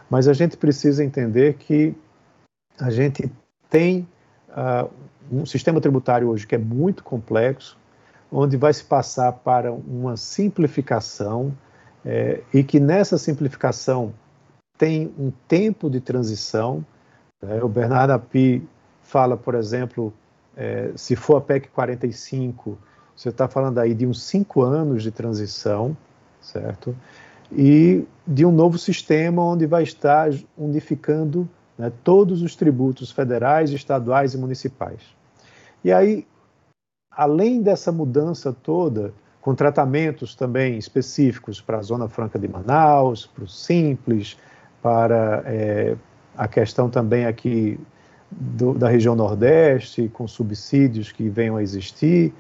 mas 0.08 0.28
a 0.28 0.32
gente 0.32 0.56
precisa 0.56 1.04
entender 1.04 1.54
que 1.54 1.94
a 2.78 2.90
gente 2.90 3.30
tem 3.70 4.08
uh, 4.50 4.90
um 5.30 5.46
sistema 5.46 5.80
tributário 5.80 6.28
hoje 6.28 6.46
que 6.46 6.54
é 6.54 6.58
muito 6.58 7.04
complexo, 7.04 7.78
onde 8.30 8.56
vai 8.56 8.72
se 8.72 8.84
passar 8.84 9.32
para 9.32 9.72
uma 9.72 10.16
simplificação 10.16 11.56
é, 12.04 12.42
e 12.52 12.62
que 12.62 12.78
nessa 12.80 13.16
simplificação 13.16 14.12
tem 14.76 15.14
um 15.18 15.32
tempo 15.48 15.88
de 15.88 16.00
transição. 16.00 16.84
Né? 17.44 17.62
O 17.62 17.68
Bernardo 17.68 18.12
Api 18.12 18.66
fala, 19.02 19.36
por 19.36 19.54
exemplo, 19.54 20.12
é, 20.56 20.92
se 20.96 21.14
for 21.14 21.36
a 21.36 21.40
PEC 21.40 21.68
45, 21.68 22.78
você 23.14 23.28
está 23.28 23.46
falando 23.46 23.78
aí 23.78 23.94
de 23.94 24.06
uns 24.06 24.22
cinco 24.22 24.62
anos 24.62 25.02
de 25.02 25.10
transição, 25.10 25.96
certo? 26.40 26.94
E 27.52 28.04
de 28.26 28.44
um 28.44 28.50
novo 28.50 28.78
sistema 28.78 29.44
onde 29.44 29.66
vai 29.66 29.82
estar 29.82 30.30
unificando 30.56 31.48
né, 31.78 31.92
todos 32.02 32.42
os 32.42 32.56
tributos 32.56 33.10
federais, 33.10 33.70
estaduais 33.70 34.34
e 34.34 34.38
municipais. 34.38 35.00
E 35.84 35.92
aí, 35.92 36.26
além 37.10 37.62
dessa 37.62 37.92
mudança 37.92 38.52
toda, 38.52 39.12
com 39.40 39.54
tratamentos 39.54 40.34
também 40.34 40.78
específicos 40.78 41.60
para 41.60 41.78
a 41.78 41.82
Zona 41.82 42.08
Franca 42.08 42.38
de 42.38 42.48
Manaus, 42.48 43.26
para 43.26 43.44
o 43.44 43.48
Simples, 43.48 44.38
para 44.82 45.42
é, 45.44 45.96
a 46.36 46.48
questão 46.48 46.88
também 46.90 47.26
aqui 47.26 47.78
do, 48.30 48.74
da 48.74 48.88
região 48.88 49.14
Nordeste, 49.14 50.10
com 50.12 50.26
subsídios 50.26 51.12
que 51.12 51.28
venham 51.28 51.56
a 51.56 51.62
existir, 51.62 52.32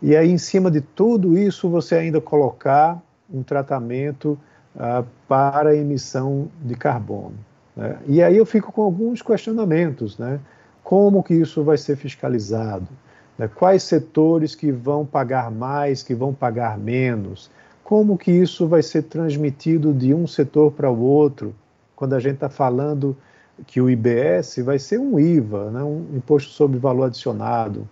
e 0.00 0.16
aí, 0.16 0.30
em 0.30 0.38
cima 0.38 0.70
de 0.70 0.80
tudo 0.80 1.36
isso, 1.36 1.68
você 1.68 1.96
ainda 1.96 2.20
colocar 2.20 3.02
um 3.32 3.42
tratamento 3.42 4.38
uh, 4.76 5.04
para 5.26 5.74
emissão 5.74 6.48
de 6.62 6.76
carbono. 6.76 7.34
Né? 7.76 7.98
E 8.06 8.22
aí 8.22 8.36
eu 8.36 8.46
fico 8.46 8.70
com 8.70 8.82
alguns 8.82 9.22
questionamentos, 9.22 10.16
né? 10.16 10.38
Como 10.84 11.22
que 11.22 11.34
isso 11.34 11.64
vai 11.64 11.76
ser 11.76 11.96
fiscalizado? 11.96 12.88
Né? 13.36 13.48
Quais 13.48 13.82
setores 13.82 14.54
que 14.54 14.70
vão 14.70 15.04
pagar 15.04 15.50
mais, 15.50 16.02
que 16.02 16.14
vão 16.14 16.32
pagar 16.32 16.78
menos? 16.78 17.50
Como 17.82 18.16
que 18.16 18.30
isso 18.30 18.68
vai 18.68 18.82
ser 18.82 19.02
transmitido 19.02 19.92
de 19.92 20.14
um 20.14 20.26
setor 20.26 20.72
para 20.72 20.90
o 20.90 21.00
outro? 21.00 21.54
Quando 21.98 22.14
a 22.14 22.20
gente 22.20 22.34
está 22.34 22.48
falando 22.48 23.16
que 23.66 23.80
o 23.80 23.90
IBS 23.90 24.58
vai 24.64 24.78
ser 24.78 24.98
um 25.00 25.18
IVA, 25.18 25.70
né? 25.72 25.82
um 25.82 26.06
imposto 26.14 26.50
sobre 26.50 26.78
valor 26.78 27.06
adicionado. 27.06 27.88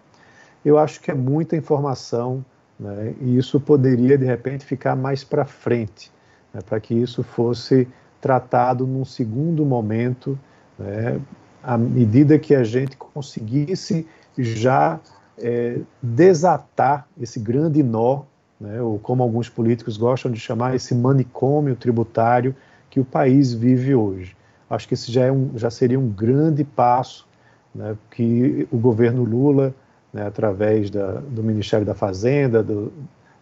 Eu 0.64 0.78
acho 0.78 1.00
que 1.00 1.10
é 1.10 1.14
muita 1.14 1.56
informação 1.56 2.44
né? 2.78 3.14
e 3.20 3.36
isso 3.36 3.58
poderia, 3.58 4.16
de 4.16 4.24
repente, 4.24 4.64
ficar 4.64 4.94
mais 4.94 5.24
para 5.24 5.44
frente 5.44 6.12
né, 6.56 6.62
para 6.64 6.80
que 6.80 6.94
isso 6.94 7.22
fosse 7.22 7.86
tratado 8.20 8.86
num 8.86 9.04
segundo 9.04 9.64
momento, 9.64 10.38
né, 10.78 11.20
à 11.62 11.76
medida 11.76 12.38
que 12.38 12.54
a 12.54 12.64
gente 12.64 12.96
conseguisse 12.96 14.06
já 14.38 14.98
é, 15.38 15.80
desatar 16.02 17.06
esse 17.20 17.38
grande 17.38 17.82
nó, 17.82 18.22
né, 18.58 18.80
ou 18.80 18.98
como 18.98 19.22
alguns 19.22 19.48
políticos 19.48 19.96
gostam 19.96 20.30
de 20.30 20.40
chamar, 20.40 20.74
esse 20.74 20.94
manicômio 20.94 21.76
tributário 21.76 22.54
que 22.96 23.00
o 23.00 23.04
país 23.04 23.52
vive 23.52 23.94
hoje. 23.94 24.34
Acho 24.70 24.88
que 24.88 24.94
esse 24.94 25.12
já, 25.12 25.26
é 25.26 25.30
um, 25.30 25.50
já 25.54 25.68
seria 25.68 26.00
um 26.00 26.08
grande 26.08 26.64
passo 26.64 27.28
né, 27.74 27.94
que 28.10 28.66
o 28.72 28.78
governo 28.78 29.22
Lula, 29.22 29.74
né, 30.10 30.26
através 30.26 30.88
da, 30.88 31.20
do 31.20 31.42
Ministério 31.42 31.84
da 31.84 31.94
Fazenda, 31.94 32.62
do, 32.62 32.90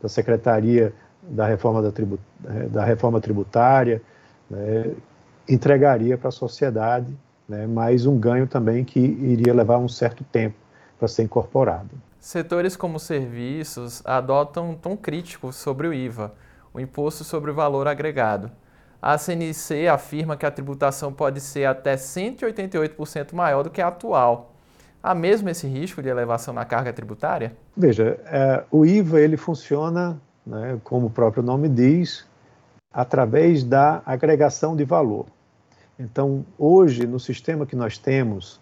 da 0.03 0.09
Secretaria 0.09 0.93
da 1.23 1.47
reforma, 1.47 1.81
da, 1.81 1.93
tribu, 1.93 2.19
da 2.69 2.85
reforma 2.85 3.21
tributária, 3.21 4.03
né, 4.51 4.91
entregaria 5.49 6.19
para 6.19 6.31
a 6.31 6.33
sociedade, 6.33 7.17
né, 7.49 7.65
mas 7.65 8.07
um 8.07 8.19
ganho 8.19 8.49
também 8.49 8.85
que 8.85 8.99
iria 8.99 9.55
levar 9.55 9.79
um 9.79 9.89
certo 9.89 10.25
tempo 10.25 10.57
para 10.99 11.07
ser 11.07 11.23
incorporado. 11.23 11.91
Setores 12.19 12.75
como 12.75 12.99
serviços 12.99 14.03
adotam 14.05 14.71
um 14.71 14.75
tom 14.75 14.97
crítico 14.97 15.53
sobre 15.53 15.87
o 15.87 15.95
IVA, 15.95 16.35
o 16.73 16.81
Imposto 16.81 17.23
sobre 17.23 17.53
o 17.53 17.55
Valor 17.55 17.87
Agregado. 17.87 18.51
A 19.07 19.19
CNC 19.19 19.87
afirma 19.87 20.35
que 20.35 20.47
a 20.47 20.51
tributação 20.51 21.13
pode 21.13 21.39
ser 21.39 21.67
até 21.67 21.95
188% 21.95 23.35
maior 23.35 23.63
do 23.63 23.69
que 23.69 23.83
a 23.83 23.89
atual. 23.89 24.55
Há 25.03 25.15
mesmo 25.15 25.51
esse 25.51 25.67
risco 25.67 26.03
de 26.03 26.09
elevação 26.09 26.55
na 26.55 26.65
carga 26.65 26.91
tributária? 26.91 27.55
Veja, 27.77 28.19
é, 28.25 28.65
o 28.71 28.87
IVA 28.87 29.21
ele 29.21 29.37
funciona 29.37 30.19
né, 30.47 30.81
como 30.83 31.09
o 31.09 31.11
próprio 31.11 31.43
nome 31.43 31.69
diz, 31.69 32.27
através 32.91 33.63
da 33.63 34.01
agregação 34.07 34.75
de 34.75 34.85
valor. 34.85 35.27
Então, 35.99 36.43
hoje, 36.59 37.07
no 37.07 37.21
sistema 37.21 37.67
que 37.67 37.77
nós 37.77 37.99
temos, 37.99 38.59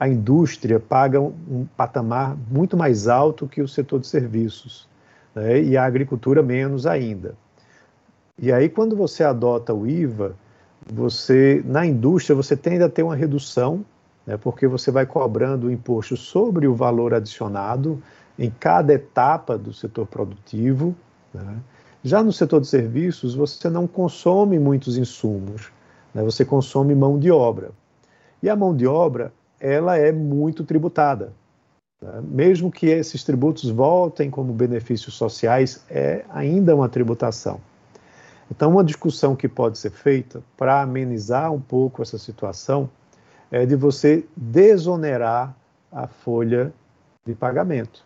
a 0.00 0.08
indústria 0.08 0.80
paga 0.80 1.20
um 1.20 1.68
patamar 1.76 2.36
muito 2.50 2.76
mais 2.76 3.06
alto 3.06 3.46
que 3.46 3.62
o 3.62 3.68
setor 3.68 4.00
de 4.00 4.08
serviços, 4.08 4.88
né, 5.32 5.62
e 5.62 5.76
a 5.76 5.84
agricultura 5.84 6.42
menos 6.42 6.84
ainda. 6.84 7.36
E 8.38 8.52
aí, 8.52 8.68
quando 8.68 8.96
você 8.96 9.24
adota 9.24 9.74
o 9.74 9.86
IVA, 9.86 10.36
você 10.90 11.62
na 11.64 11.84
indústria 11.84 12.36
você 12.36 12.56
tende 12.56 12.82
a 12.82 12.88
ter 12.88 13.02
uma 13.02 13.16
redução, 13.16 13.84
né, 14.26 14.36
porque 14.36 14.66
você 14.66 14.90
vai 14.90 15.04
cobrando 15.04 15.66
o 15.66 15.70
imposto 15.70 16.16
sobre 16.16 16.66
o 16.66 16.74
valor 16.74 17.12
adicionado 17.12 18.00
em 18.38 18.50
cada 18.50 18.92
etapa 18.92 19.58
do 19.58 19.72
setor 19.72 20.06
produtivo, 20.06 20.94
né? 21.34 21.58
Já 22.04 22.22
no 22.22 22.32
setor 22.32 22.60
de 22.60 22.68
serviços, 22.68 23.34
você 23.34 23.68
não 23.68 23.86
consome 23.86 24.58
muitos 24.58 24.96
insumos, 24.96 25.70
né? 26.14 26.22
você 26.22 26.44
consome 26.44 26.94
mão 26.94 27.18
de 27.18 27.30
obra. 27.30 27.70
E 28.42 28.48
a 28.48 28.54
mão 28.54 28.74
de 28.74 28.86
obra, 28.86 29.32
ela 29.58 29.96
é 29.96 30.12
muito 30.12 30.62
tributada. 30.62 31.32
Né? 32.00 32.22
Mesmo 32.22 32.70
que 32.70 32.86
esses 32.86 33.24
tributos 33.24 33.68
voltem 33.68 34.30
como 34.30 34.52
benefícios 34.52 35.14
sociais, 35.14 35.84
é 35.90 36.24
ainda 36.30 36.74
uma 36.76 36.88
tributação. 36.88 37.60
Então, 38.50 38.70
uma 38.70 38.84
discussão 38.84 39.36
que 39.36 39.48
pode 39.48 39.78
ser 39.78 39.90
feita 39.90 40.42
para 40.56 40.80
amenizar 40.80 41.52
um 41.52 41.60
pouco 41.60 42.02
essa 42.02 42.18
situação 42.18 42.88
é 43.50 43.66
de 43.66 43.76
você 43.76 44.24
desonerar 44.36 45.54
a 45.92 46.06
folha 46.06 46.72
de 47.26 47.34
pagamento, 47.34 48.04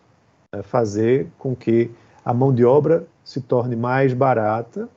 né? 0.53 0.61
fazer 0.63 1.27
com 1.37 1.55
que 1.55 1.91
a 2.23 2.33
mão 2.33 2.53
de 2.53 2.63
obra 2.63 3.05
se 3.23 3.41
torne 3.41 3.75
mais 3.75 4.13
barata, 4.13 4.87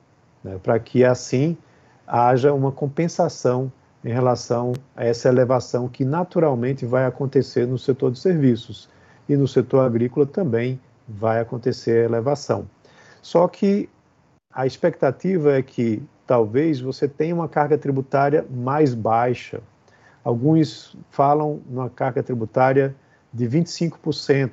né, 0.43 0.59
para 0.61 0.79
que 0.79 1.03
assim 1.03 1.57
haja 2.05 2.53
uma 2.53 2.71
compensação 2.71 3.71
em 4.03 4.09
relação 4.09 4.73
a 4.95 5.05
essa 5.05 5.27
elevação 5.27 5.87
que 5.89 6.05
naturalmente 6.05 6.85
vai 6.85 7.05
acontecer 7.05 7.65
no 7.67 7.77
setor 7.77 8.11
de 8.11 8.19
serviços 8.19 8.89
e 9.27 9.35
no 9.35 9.47
setor 9.47 9.85
agrícola 9.85 10.25
também 10.25 10.79
vai 11.07 11.39
acontecer 11.39 12.01
a 12.01 12.05
elevação. 12.05 12.67
Só 13.21 13.47
que 13.47 13.89
a 14.57 14.65
expectativa 14.65 15.53
é 15.55 15.61
que 15.61 16.01
talvez 16.25 16.79
você 16.81 17.07
tenha 17.07 17.35
uma 17.35 17.47
carga 17.47 17.77
tributária 17.77 18.43
mais 18.49 18.95
baixa. 18.95 19.61
Alguns 20.23 20.97
falam 21.11 21.61
numa 21.69 21.91
carga 21.91 22.23
tributária 22.23 22.95
de 23.31 23.47
25%, 23.47 24.49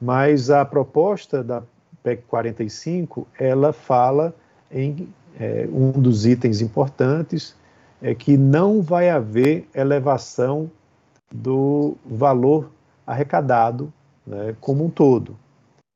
mas 0.00 0.48
a 0.48 0.64
proposta 0.64 1.42
da 1.42 1.60
PEC 2.04 2.22
45, 2.28 3.26
ela 3.36 3.72
fala 3.72 4.32
em 4.70 5.08
é, 5.40 5.68
um 5.72 5.90
dos 5.90 6.24
itens 6.24 6.60
importantes 6.60 7.56
é 8.00 8.14
que 8.14 8.36
não 8.36 8.80
vai 8.80 9.10
haver 9.10 9.68
elevação 9.74 10.70
do 11.34 11.96
valor 12.06 12.70
arrecadado 13.04 13.92
né, 14.24 14.54
como 14.60 14.84
um 14.84 14.88
todo, 14.88 15.36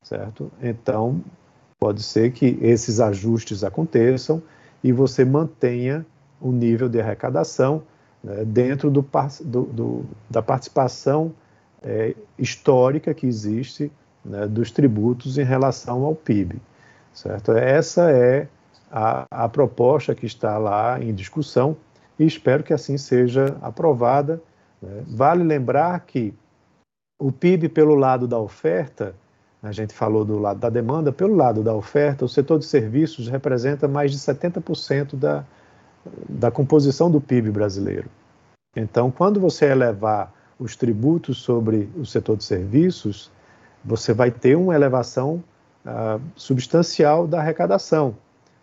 certo? 0.02 0.50
Então, 0.60 1.22
pode 1.80 2.02
ser 2.02 2.32
que 2.32 2.58
esses 2.60 3.00
ajustes 3.00 3.64
aconteçam 3.64 4.42
e 4.84 4.92
você 4.92 5.24
mantenha 5.24 6.04
o 6.38 6.52
nível 6.52 6.88
de 6.88 7.00
arrecadação 7.00 7.82
né, 8.22 8.44
dentro 8.44 8.90
do, 8.90 9.04
do, 9.42 9.62
do, 9.62 10.04
da 10.28 10.42
participação 10.42 11.32
é, 11.82 12.14
histórica 12.38 13.14
que 13.14 13.26
existe 13.26 13.90
né, 14.22 14.46
dos 14.46 14.70
tributos 14.70 15.38
em 15.38 15.44
relação 15.44 16.04
ao 16.04 16.14
PIB. 16.14 16.60
Certo? 17.12 17.52
Essa 17.52 18.10
é 18.10 18.46
a, 18.90 19.24
a 19.30 19.48
proposta 19.48 20.14
que 20.14 20.26
está 20.26 20.58
lá 20.58 21.00
em 21.00 21.14
discussão 21.14 21.76
e 22.18 22.26
espero 22.26 22.62
que 22.62 22.74
assim 22.74 22.98
seja 22.98 23.56
aprovada. 23.62 24.42
Né? 24.82 25.02
Vale 25.06 25.42
lembrar 25.42 25.98
que 26.00 26.34
o 27.18 27.32
PIB 27.32 27.68
pelo 27.68 27.94
lado 27.94 28.28
da 28.28 28.38
oferta, 28.38 29.14
a 29.62 29.72
gente 29.72 29.92
falou 29.92 30.24
do 30.24 30.38
lado 30.38 30.58
da 30.58 30.70
demanda, 30.70 31.12
pelo 31.12 31.34
lado 31.34 31.62
da 31.62 31.74
oferta, 31.74 32.24
o 32.24 32.28
setor 32.28 32.58
de 32.58 32.64
serviços 32.64 33.28
representa 33.28 33.86
mais 33.86 34.10
de 34.10 34.18
70% 34.18 35.16
da, 35.16 35.44
da 36.28 36.50
composição 36.50 37.10
do 37.10 37.20
PIB 37.20 37.50
brasileiro. 37.50 38.08
Então, 38.74 39.10
quando 39.10 39.38
você 39.38 39.66
elevar 39.66 40.32
os 40.58 40.76
tributos 40.76 41.38
sobre 41.38 41.90
o 41.96 42.06
setor 42.06 42.36
de 42.36 42.44
serviços, 42.44 43.30
você 43.84 44.14
vai 44.14 44.30
ter 44.30 44.56
uma 44.56 44.74
elevação 44.74 45.42
uh, 45.84 46.20
substancial 46.36 47.26
da 47.26 47.40
arrecadação. 47.40 48.16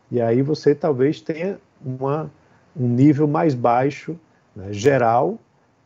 E 0.09 0.21
aí 0.21 0.41
você 0.41 0.73
talvez 0.73 1.21
tenha 1.21 1.59
uma, 1.83 2.31
um 2.75 2.87
nível 2.87 3.27
mais 3.27 3.53
baixo, 3.53 4.17
né, 4.55 4.71
geral, 4.71 5.37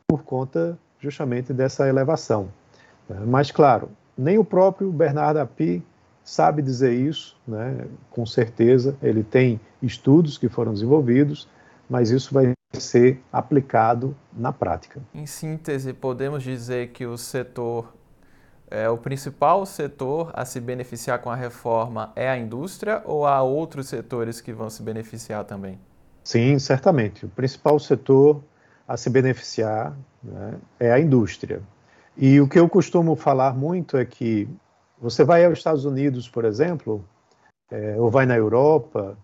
por 0.07 0.23
conta 0.23 0.77
justamente 0.99 1.51
dessa 1.51 1.87
elevação. 1.87 2.49
Mas, 3.25 3.51
claro, 3.51 3.89
nem 4.21 4.37
o 4.37 4.45
próprio 4.45 4.91
Bernardo 4.91 5.37
Api 5.37 5.83
sabe 6.23 6.61
dizer 6.61 6.93
isso, 6.93 7.35
né, 7.47 7.87
com 8.11 8.25
certeza. 8.25 8.95
Ele 9.01 9.23
tem 9.23 9.59
estudos 9.81 10.37
que 10.37 10.47
foram 10.47 10.73
desenvolvidos, 10.73 11.49
mas 11.89 12.11
isso 12.11 12.33
vai 12.33 12.53
ser 12.73 13.19
aplicado 13.33 14.15
na 14.31 14.53
prática. 14.53 15.01
Em 15.13 15.25
síntese, 15.25 15.91
podemos 15.91 16.43
dizer 16.43 16.89
que 16.89 17.05
o 17.05 17.17
setor 17.17 17.93
é, 18.69 18.87
o 18.89 18.97
principal 18.97 19.65
setor 19.65 20.31
a 20.33 20.45
se 20.45 20.61
beneficiar 20.61 21.19
com 21.19 21.29
a 21.29 21.35
reforma 21.35 22.13
é 22.15 22.29
a 22.29 22.37
indústria 22.37 23.01
ou 23.03 23.25
há 23.25 23.41
outros 23.41 23.89
setores 23.89 24.39
que 24.39 24.53
vão 24.53 24.69
se 24.69 24.81
beneficiar 24.81 25.43
também? 25.43 25.77
Sim, 26.23 26.57
certamente. 26.57 27.25
O 27.25 27.29
principal 27.29 27.77
setor 27.79 28.41
a 28.87 28.95
se 28.95 29.09
beneficiar 29.09 29.93
né, 30.23 30.53
é 30.79 30.91
a 30.91 30.99
indústria. 30.99 31.61
E 32.17 32.39
o 32.41 32.47
que 32.47 32.59
eu 32.59 32.67
costumo 32.67 33.15
falar 33.15 33.55
muito 33.55 33.97
é 33.97 34.05
que 34.05 34.47
você 34.99 35.23
vai 35.23 35.45
aos 35.45 35.57
Estados 35.57 35.85
Unidos, 35.85 36.27
por 36.27 36.45
exemplo, 36.45 37.03
é, 37.71 37.95
ou 37.97 38.09
vai 38.09 38.25
na 38.25 38.35
Europa, 38.35 39.17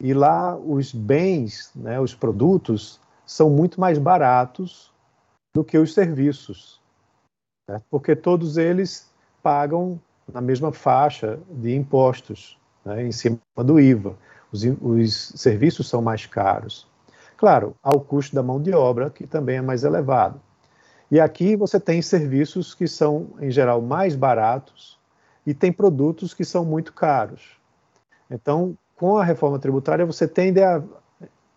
e 0.00 0.12
lá 0.12 0.56
os 0.56 0.92
bens, 0.92 1.70
né, 1.74 2.00
os 2.00 2.14
produtos, 2.14 3.00
são 3.24 3.48
muito 3.48 3.80
mais 3.80 3.98
baratos 3.98 4.92
do 5.54 5.64
que 5.64 5.78
os 5.78 5.94
serviços, 5.94 6.80
né? 7.68 7.80
porque 7.88 8.14
todos 8.14 8.56
eles 8.56 9.10
pagam 9.42 10.00
na 10.32 10.40
mesma 10.40 10.72
faixa 10.72 11.38
de 11.48 11.74
impostos, 11.74 12.58
né, 12.84 13.06
em 13.06 13.12
cima 13.12 13.38
do 13.58 13.78
IVA. 13.78 14.16
Os, 14.52 14.64
os 14.82 15.32
serviços 15.36 15.88
são 15.88 16.02
mais 16.02 16.26
caros. 16.26 16.86
Claro, 17.36 17.74
há 17.82 17.90
o 17.90 18.00
custo 18.00 18.34
da 18.34 18.42
mão 18.42 18.60
de 18.60 18.72
obra, 18.72 19.10
que 19.10 19.26
também 19.26 19.56
é 19.56 19.62
mais 19.62 19.84
elevado. 19.84 20.40
E 21.14 21.20
aqui 21.20 21.54
você 21.54 21.78
tem 21.78 22.02
serviços 22.02 22.74
que 22.74 22.88
são, 22.88 23.28
em 23.40 23.48
geral, 23.48 23.80
mais 23.80 24.16
baratos 24.16 24.98
e 25.46 25.54
tem 25.54 25.72
produtos 25.72 26.34
que 26.34 26.44
são 26.44 26.64
muito 26.64 26.92
caros. 26.92 27.56
Então, 28.28 28.76
com 28.96 29.16
a 29.16 29.22
reforma 29.22 29.56
tributária, 29.60 30.04
você 30.04 30.26
tende 30.26 30.60
a 30.60 30.82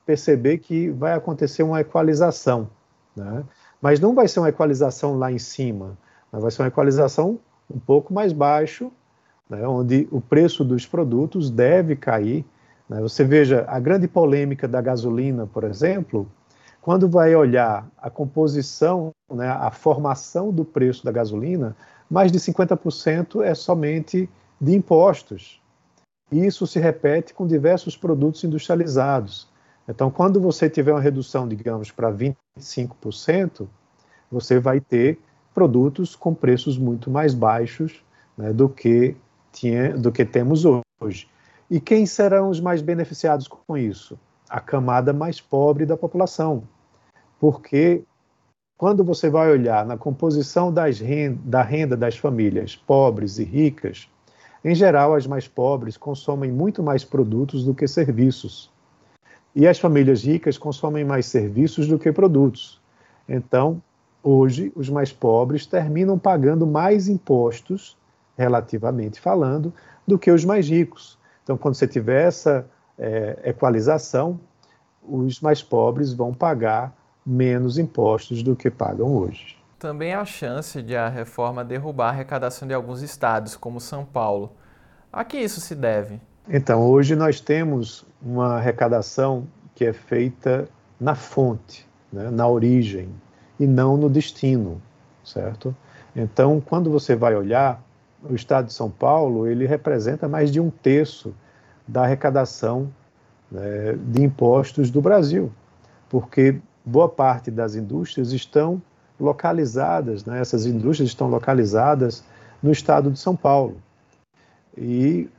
perceber 0.05 0.59
que 0.59 0.91
vai 0.91 1.13
acontecer 1.13 1.63
uma 1.63 1.81
equalização. 1.81 2.69
Né? 3.15 3.43
Mas 3.81 3.99
não 3.99 4.13
vai 4.13 4.27
ser 4.27 4.41
uma 4.41 4.49
equalização 4.49 5.17
lá 5.17 5.31
em 5.31 5.39
cima, 5.39 5.97
vai 6.31 6.51
ser 6.51 6.61
uma 6.61 6.67
equalização 6.67 7.39
um 7.67 7.79
pouco 7.79 8.13
mais 8.13 8.31
baixo, 8.33 8.91
né, 9.49 9.67
onde 9.67 10.07
o 10.11 10.21
preço 10.21 10.63
dos 10.63 10.85
produtos 10.85 11.49
deve 11.49 11.95
cair. 11.95 12.45
Né? 12.87 13.01
Você 13.01 13.23
veja 13.23 13.65
a 13.67 13.79
grande 13.79 14.07
polêmica 14.07 14.67
da 14.67 14.81
gasolina, 14.81 15.47
por 15.47 15.63
exemplo, 15.63 16.31
quando 16.87 17.09
vai 17.09 17.35
olhar 17.35 17.85
a 17.97 18.09
composição, 18.09 19.11
né, 19.29 19.49
a 19.49 19.69
formação 19.69 20.53
do 20.53 20.63
preço 20.63 21.03
da 21.03 21.11
gasolina, 21.11 21.75
mais 22.09 22.31
de 22.31 22.39
50% 22.39 23.43
é 23.43 23.53
somente 23.53 24.29
de 24.61 24.73
impostos. 24.73 25.61
Isso 26.31 26.65
se 26.65 26.79
repete 26.79 27.33
com 27.33 27.45
diversos 27.45 27.97
produtos 27.97 28.41
industrializados. 28.45 29.49
Então, 29.85 30.09
quando 30.09 30.39
você 30.39 30.69
tiver 30.69 30.93
uma 30.93 31.01
redução, 31.01 31.45
digamos, 31.45 31.91
para 31.91 32.09
25%, 32.09 33.67
você 34.31 34.57
vai 34.57 34.79
ter 34.79 35.19
produtos 35.53 36.15
com 36.15 36.33
preços 36.33 36.77
muito 36.77 37.11
mais 37.11 37.33
baixos 37.33 38.01
né, 38.37 38.53
do, 38.53 38.69
que 38.69 39.13
tinha, 39.51 39.91
do 39.97 40.09
que 40.09 40.23
temos 40.23 40.63
hoje. 41.01 41.27
E 41.69 41.81
quem 41.81 42.05
serão 42.05 42.49
os 42.49 42.61
mais 42.61 42.81
beneficiados 42.81 43.45
com 43.45 43.77
isso? 43.77 44.17
A 44.47 44.61
camada 44.61 45.11
mais 45.11 45.41
pobre 45.41 45.85
da 45.85 45.97
população. 45.97 46.63
Porque 47.39 48.03
quando 48.77 49.03
você 49.03 49.29
vai 49.29 49.51
olhar 49.51 49.85
na 49.85 49.97
composição 49.97 50.73
renda, 50.73 51.39
da 51.43 51.61
renda 51.61 51.97
das 51.97 52.17
famílias 52.17 52.75
pobres 52.75 53.39
e 53.39 53.43
ricas, 53.43 54.09
em 54.63 54.75
geral, 54.75 55.15
as 55.15 55.25
mais 55.25 55.47
pobres 55.47 55.97
consomem 55.97 56.51
muito 56.51 56.83
mais 56.83 57.03
produtos 57.03 57.63
do 57.63 57.73
que 57.73 57.87
serviços. 57.87 58.71
E 59.55 59.67
as 59.67 59.79
famílias 59.79 60.23
ricas 60.23 60.57
consomem 60.57 61.03
mais 61.03 61.25
serviços 61.25 61.87
do 61.87 61.97
que 61.97 62.11
produtos. 62.11 62.81
Então, 63.27 63.81
hoje 64.21 64.71
os 64.75 64.89
mais 64.89 65.11
pobres 65.11 65.65
terminam 65.65 66.17
pagando 66.19 66.67
mais 66.67 67.07
impostos, 67.07 67.97
relativamente 68.37 69.19
falando, 69.19 69.73
do 70.05 70.19
que 70.19 70.31
os 70.31 70.43
mais 70.43 70.67
ricos. 70.69 71.17
Então, 71.43 71.57
quando 71.57 71.75
você 71.75 71.87
tiver 71.87 72.27
essa 72.27 72.67
é, 72.99 73.39
equalização, 73.45 74.39
os 75.01 75.39
mais 75.39 75.63
pobres 75.63 76.13
vão 76.13 76.33
pagar 76.33 76.93
menos 77.27 77.77
impostos 77.77 78.41
do 78.41 78.55
que 78.55 78.71
pagam 78.71 79.13
hoje. 79.13 79.57
Também 79.77 80.13
há 80.13 80.23
chance 80.23 80.81
de 80.81 80.95
a 80.95 81.09
reforma 81.09 81.63
derrubar 81.63 82.07
a 82.07 82.09
arrecadação 82.09 82.67
de 82.67 82.73
alguns 82.73 83.01
estados, 83.01 83.55
como 83.55 83.81
São 83.81 84.05
Paulo. 84.05 84.53
A 85.11 85.25
que 85.25 85.37
isso 85.37 85.59
se 85.59 85.75
deve? 85.75 86.21
Então, 86.47 86.81
hoje 86.89 87.15
nós 87.15 87.41
temos 87.41 88.05
uma 88.21 88.55
arrecadação 88.55 89.45
que 89.75 89.83
é 89.85 89.91
feita 89.91 90.69
na 90.99 91.13
fonte, 91.13 91.87
né, 92.11 92.31
na 92.31 92.47
origem 92.47 93.09
e 93.59 93.67
não 93.67 93.97
no 93.97 94.09
destino, 94.09 94.81
certo? 95.23 95.75
Então, 96.15 96.61
quando 96.61 96.89
você 96.89 97.15
vai 97.15 97.35
olhar, 97.35 97.83
o 98.23 98.33
estado 98.33 98.67
de 98.67 98.73
São 98.73 98.89
Paulo 98.89 99.45
ele 99.45 99.67
representa 99.67 100.27
mais 100.27 100.51
de 100.51 100.59
um 100.59 100.69
terço 100.69 101.35
da 101.87 102.03
arrecadação 102.03 102.91
né, 103.51 103.97
de 103.97 104.23
impostos 104.23 104.89
do 104.89 105.01
Brasil, 105.01 105.51
porque 106.09 106.59
boa 106.87 107.09
parte 107.09 107.51
das 107.51 107.75
indústrias 107.75 108.31
estão 108.31 108.81
localizadas, 109.19 110.23
né, 110.23 110.39
essas 110.39 110.65
indústrias 110.65 111.09
estão 111.09 111.27
localizadas 111.27 112.23
no 112.63 112.71
estado 112.71 113.11
de 113.11 113.19
São 113.19 113.35
Paulo. 113.35 113.77
E 114.77 115.29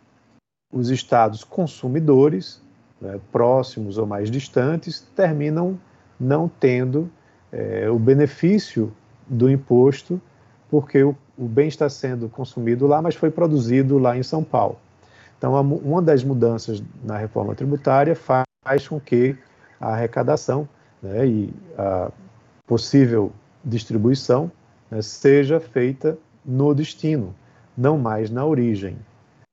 os 0.71 0.91
estados 0.91 1.43
consumidores, 1.43 2.61
né, 3.01 3.19
próximos 3.33 3.97
ou 3.97 4.07
mais 4.07 4.31
distantes, 4.31 5.01
terminam 5.17 5.79
não 6.21 6.49
tendo 6.49 7.11
é, 7.51 7.89
o 7.89 7.99
benefício 7.99 8.93
do 9.27 9.49
imposto, 9.51 10.21
porque 10.69 11.03
o, 11.03 11.17
o, 11.37 11.47
bem 11.47 11.69
está 11.69 11.89
sendo 11.89 12.29
consumido 12.29 12.87
lá, 12.87 13.01
mas 13.01 13.15
foi 13.15 13.31
produzido 13.31 13.97
lá 13.97 14.17
em 14.19 14.23
São 14.23 14.45
Paulo. 14.45 14.79
Então, 15.39 15.59
uma 15.61 16.03
das 16.03 16.23
mudanças 16.23 16.83
na 17.03 17.17
reforma 17.17 17.55
tributária 17.55 18.15
faz 18.15 18.89
com 18.89 19.01
que 19.01 19.37
a 19.81 19.95
arrecadação 19.95 20.69
né, 21.03 21.27
e 21.27 21.55
a 21.77 22.11
possível 22.67 23.33
distribuição 23.65 24.51
né, 24.91 25.03
seja 25.03 25.61
feita 25.61 26.19
no 26.45 26.75
destino, 26.75 27.35
não 27.77 27.99
mais 27.99 28.31
na 28.31 28.45
origem. 28.45 28.99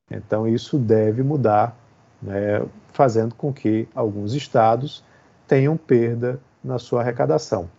Então, 0.10 0.48
isso 0.48 0.78
deve 0.78 1.24
mudar, 1.24 1.76
né, 2.22 2.66
fazendo 2.94 3.34
com 3.36 3.52
que 3.52 3.88
alguns 3.94 4.34
estados 4.34 5.04
tenham 5.48 5.76
perda 5.78 6.40
na 6.64 6.80
sua 6.80 7.02
arrecadação. 7.02 7.70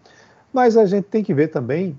Mas 0.53 0.77
a 0.77 0.87
gente 0.87 1.05
tem 1.05 1.23
que 1.23 1.35
ver 1.35 1.49
também 1.49 1.99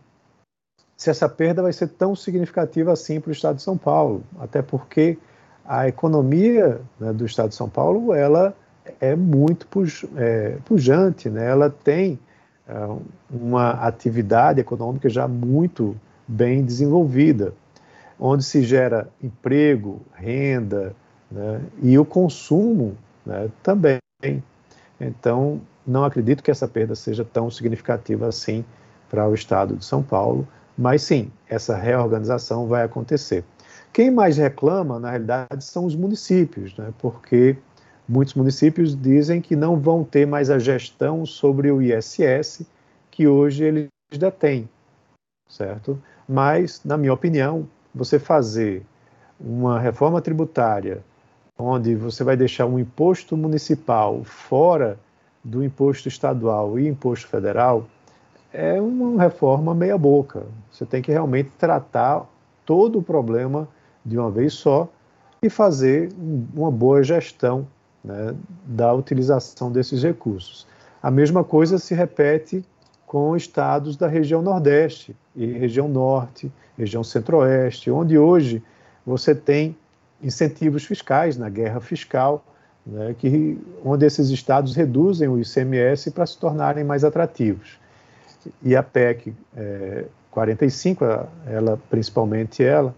se 0.96 1.10
essa 1.10 1.30
perda 1.30 1.62
vai 1.62 1.72
ser 1.72 1.88
tão 1.90 2.16
significativa 2.16 2.92
assim 2.92 3.22
para 3.22 3.30
o 3.30 3.32
Estado 3.32 3.58
de 3.58 3.62
São 3.62 3.78
Paulo, 3.78 4.24
até 4.40 4.62
porque 4.62 5.18
a 5.64 5.88
economia 5.88 6.82
né, 7.00 7.14
do 7.14 7.26
Estado 7.26 7.50
de 7.50 7.56
São 7.56 7.70
Paulo 7.70 8.14
ela 8.14 8.56
é 9.00 9.15
muito 9.15 9.67
é, 10.15 10.58
pujante, 10.65 11.30
né? 11.30 11.50
ela 11.50 11.69
tem 11.69 12.19
é, 12.67 12.73
uma 13.30 13.71
atividade 13.71 14.60
econômica 14.60 15.10
já 15.10 15.28
muito 15.28 15.95
bem 16.28 16.63
desenvolvida, 16.63 17.54
onde 18.19 18.43
se 18.43 18.63
gera 18.63 19.10
emprego, 19.21 20.02
renda 20.13 20.95
né? 21.32 21.62
e 21.82 21.97
o 21.97 22.06
consumo 22.06 22.97
né, 23.26 23.50
também. 23.63 24.00
Então, 25.00 25.62
não 25.86 26.04
acredito 26.04 26.43
que 26.43 26.52
essa 26.52 26.67
perda 26.67 26.95
seja 26.95 27.23
tão 27.23 27.50
significativa 27.50 28.28
assim 28.28 28.65
para 29.10 29.28
o 29.28 29.34
estado 29.34 29.76
de 29.76 29.86
São 29.86 30.04
Paulo, 30.04 30.47
mas 30.78 31.02
sim, 31.02 31.32
essa 31.47 31.76
reorganização 31.76 32.67
vai 32.67 32.84
acontecer. 32.84 33.43
Quem 33.93 34.12
mais 34.12 34.38
reclama, 34.38 35.00
na 35.00 35.10
realidade, 35.10 35.63
são 35.63 35.86
os 35.86 35.95
municípios, 35.95 36.76
né? 36.78 36.93
porque 37.00 37.56
muitos 38.08 38.34
municípios 38.34 38.96
dizem 38.96 39.41
que 39.41 39.56
não 39.56 39.80
vão 39.80 40.04
ter 40.04 40.26
mais 40.26 40.50
a 40.50 40.58
gestão 40.58 41.26
sobre 41.26 41.72
o 41.72 41.82
ISS 41.82 42.65
que 43.12 43.28
hoje 43.28 43.63
eles 43.63 43.89
detêm, 44.12 44.70
certo? 45.50 46.02
Mas, 46.28 46.82
na 46.84 46.98
minha 46.98 47.13
opinião, 47.13 47.67
você 47.93 48.20
fazer 48.20 48.84
uma 49.39 49.80
reforma 49.80 50.22
tributária 50.22 51.04
onde 51.58 51.96
você 51.96 52.24
vai 52.24 52.38
deixar 52.38 52.65
um 52.65 52.78
imposto 52.78 53.36
municipal 53.36 54.24
fora 54.24 55.00
do 55.43 55.63
imposto 55.63 56.08
estadual 56.08 56.78
e 56.78 56.88
imposto 56.88 57.28
federal 57.28 57.88
é 58.54 58.80
uma 58.80 59.22
reforma 59.22 59.74
meia-boca. 59.74 60.46
Você 60.72 60.86
tem 60.86 61.02
que 61.02 61.12
realmente 61.12 61.50
tratar 61.58 62.26
todo 62.65 63.00
o 63.00 63.04
problema 63.04 63.67
de 64.06 64.17
uma 64.17 64.30
vez 64.30 64.54
só 64.54 64.88
e 65.41 65.50
fazer 65.50 66.10
uma 66.56 66.72
boa 66.72 67.04
gestão 67.04 67.67
né, 68.04 68.36
da 68.66 68.94
utilização 68.94 69.72
desses 69.72 70.04
recursos. 70.04 70.68
A 71.02 71.12
mesma 71.12 71.44
coisa 71.44 71.78
se 71.78 71.94
repete 71.94 72.63
com 73.06 73.36
estados 73.36 73.96
da 73.96 74.08
região 74.08 74.42
Nordeste 74.42 75.15
e 75.36 75.46
região 75.46 75.88
Norte, 75.88 76.52
região 76.78 77.04
Centro-Oeste, 77.04 77.90
onde 77.90 78.17
hoje 78.17 78.62
você 79.06 79.34
tem 79.34 79.78
incentivos 80.21 80.84
fiscais 80.84 81.38
na 81.38 81.50
guerra 81.50 81.80
fiscal 81.80 82.44
né, 82.86 83.15
que, 83.17 83.60
onde 83.84 84.06
esses 84.06 84.30
estados 84.30 84.76
reduzem 84.76 85.28
o 85.28 85.40
ICMS 85.40 86.12
para 86.12 86.26
se 86.26 86.38
tornarem 86.38 86.84
mais 86.84 87.04
atrativos. 87.04 87.80
E 88.62 88.76
a 88.76 88.84
PEC 88.84 89.34
é, 89.56 90.06
45, 90.32 91.04
ela, 91.48 91.80
principalmente 91.90 92.63
ela, 92.63 92.96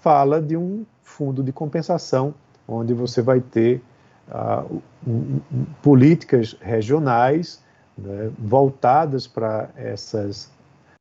fala 0.00 0.40
de 0.40 0.56
um 0.56 0.84
fundo 1.02 1.42
de 1.42 1.52
compensação, 1.52 2.34
onde 2.66 2.94
você 2.94 3.20
vai 3.20 3.40
ter 3.40 3.82
políticas 5.82 6.56
regionais 6.60 7.62
né, 7.98 8.30
voltadas 8.38 9.26
para 9.26 9.68
essas 9.76 10.50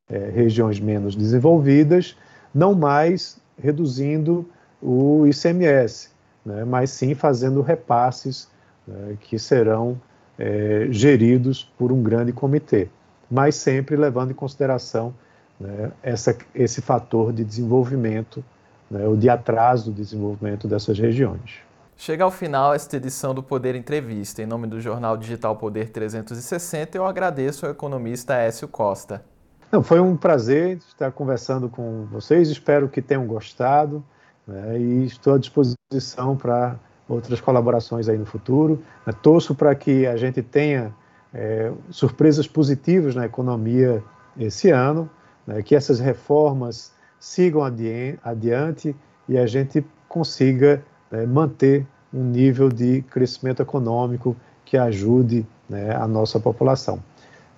é, 0.09 0.29
regiões 0.29 0.79
menos 0.79 1.15
desenvolvidas, 1.15 2.17
não 2.53 2.75
mais 2.75 3.39
reduzindo 3.57 4.45
o 4.81 5.25
ICMS, 5.27 6.09
né, 6.45 6.65
mas 6.65 6.89
sim 6.89 7.13
fazendo 7.13 7.61
repasses 7.61 8.49
né, 8.87 9.15
que 9.21 9.37
serão 9.39 9.99
é, 10.37 10.87
geridos 10.89 11.71
por 11.77 11.91
um 11.91 12.01
grande 12.01 12.33
comitê. 12.33 12.89
mas 13.29 13.55
sempre 13.55 13.95
levando 13.95 14.31
em 14.31 14.33
consideração 14.33 15.13
né, 15.57 15.91
essa, 16.03 16.35
esse 16.53 16.81
fator 16.81 17.31
de 17.31 17.45
desenvolvimento, 17.45 18.43
né, 18.89 19.07
o 19.07 19.15
de 19.15 19.29
atraso 19.29 19.91
do 19.91 19.95
desenvolvimento 19.95 20.67
dessas 20.67 20.99
regiões. 20.99 21.59
Chega 22.01 22.23
ao 22.23 22.31
final 22.31 22.73
esta 22.73 22.97
edição 22.97 23.31
do 23.31 23.43
Poder 23.43 23.75
Entrevista. 23.75 24.41
Em 24.41 24.47
nome 24.47 24.65
do 24.65 24.81
jornal 24.81 25.15
digital 25.15 25.55
Poder 25.55 25.91
360, 25.91 26.97
eu 26.97 27.05
agradeço 27.05 27.63
ao 27.63 27.71
economista 27.71 28.33
Écio 28.33 28.67
Costa. 28.67 29.23
Não, 29.71 29.83
foi 29.83 29.99
um 29.99 30.17
prazer 30.17 30.77
estar 30.77 31.11
conversando 31.11 31.69
com 31.69 32.07
vocês, 32.07 32.49
espero 32.49 32.89
que 32.89 33.03
tenham 33.03 33.27
gostado 33.27 34.03
né, 34.47 34.79
e 34.79 35.05
estou 35.05 35.35
à 35.35 35.37
disposição 35.37 36.35
para 36.35 36.75
outras 37.07 37.39
colaborações 37.39 38.09
aí 38.09 38.17
no 38.17 38.25
futuro. 38.25 38.81
Né, 39.05 39.13
torço 39.21 39.53
para 39.53 39.75
que 39.75 40.07
a 40.07 40.17
gente 40.17 40.41
tenha 40.41 40.91
é, 41.31 41.71
surpresas 41.91 42.47
positivas 42.47 43.13
na 43.13 43.27
economia 43.27 44.03
esse 44.39 44.71
ano, 44.71 45.07
né, 45.45 45.61
que 45.61 45.75
essas 45.75 45.99
reformas 45.99 46.95
sigam 47.19 47.63
adi 47.63 48.17
adiante 48.23 48.95
e 49.29 49.37
a 49.37 49.45
gente 49.45 49.85
consiga 50.09 50.83
né, 51.11 51.25
manter 51.25 51.85
um 52.13 52.23
nível 52.23 52.69
de 52.69 53.01
crescimento 53.03 53.61
econômico 53.61 54.35
que 54.65 54.77
ajude 54.77 55.45
né, 55.69 55.95
a 55.95 56.07
nossa 56.07 56.39
população. 56.39 57.01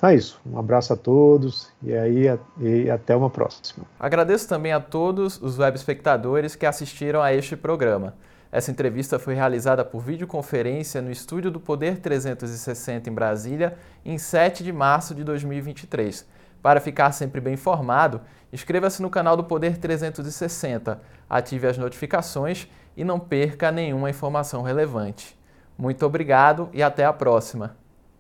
Então 0.04 0.10
é 0.10 0.16
isso. 0.16 0.42
Um 0.46 0.60
abraço 0.60 0.92
a 0.92 0.98
todos 0.98 1.72
e 1.82 1.94
aí 1.94 2.26
e 2.60 2.90
até 2.90 3.16
uma 3.16 3.30
próxima. 3.30 3.86
Agradeço 4.00 4.50
também 4.50 4.74
a 4.74 4.80
todos 4.80 5.42
os 5.42 5.58
web 5.58 5.78
espectadores 5.78 6.56
que 6.56 6.66
assistiram 6.66 7.22
a 7.22 7.34
este 7.34 7.56
programa. 7.56 8.14
Essa 8.52 8.70
entrevista 8.70 9.18
foi 9.18 9.34
realizada 9.34 9.84
por 9.84 10.04
videoconferência 10.04 11.02
no 11.02 11.10
estúdio 11.10 11.50
do 11.50 11.60
Poder 11.60 12.00
360 12.00 13.10
em 13.10 13.14
Brasília 13.14 13.78
em 14.06 14.18
7 14.18 14.64
de 14.64 14.72
março 14.72 15.16
de 15.16 15.24
2023. 15.24 16.28
Para 16.62 16.80
ficar 16.80 17.12
sempre 17.14 17.42
bem 17.42 17.56
informado, 17.56 18.22
inscreva-se 18.52 19.02
no 19.02 19.10
canal 19.10 19.36
do 19.36 19.44
Poder 19.44 19.78
360, 19.78 21.02
ative 21.30 21.66
as 21.66 21.78
notificações 21.78 22.68
e 22.96 23.04
não 23.04 23.20
perca 23.20 23.72
nenhuma 23.72 24.10
informação 24.10 24.62
relevante. 24.62 25.38
Muito 25.78 26.06
obrigado 26.06 26.70
e 26.74 26.84
até 26.84 27.06
a 27.06 27.14
próxima! 27.14 27.83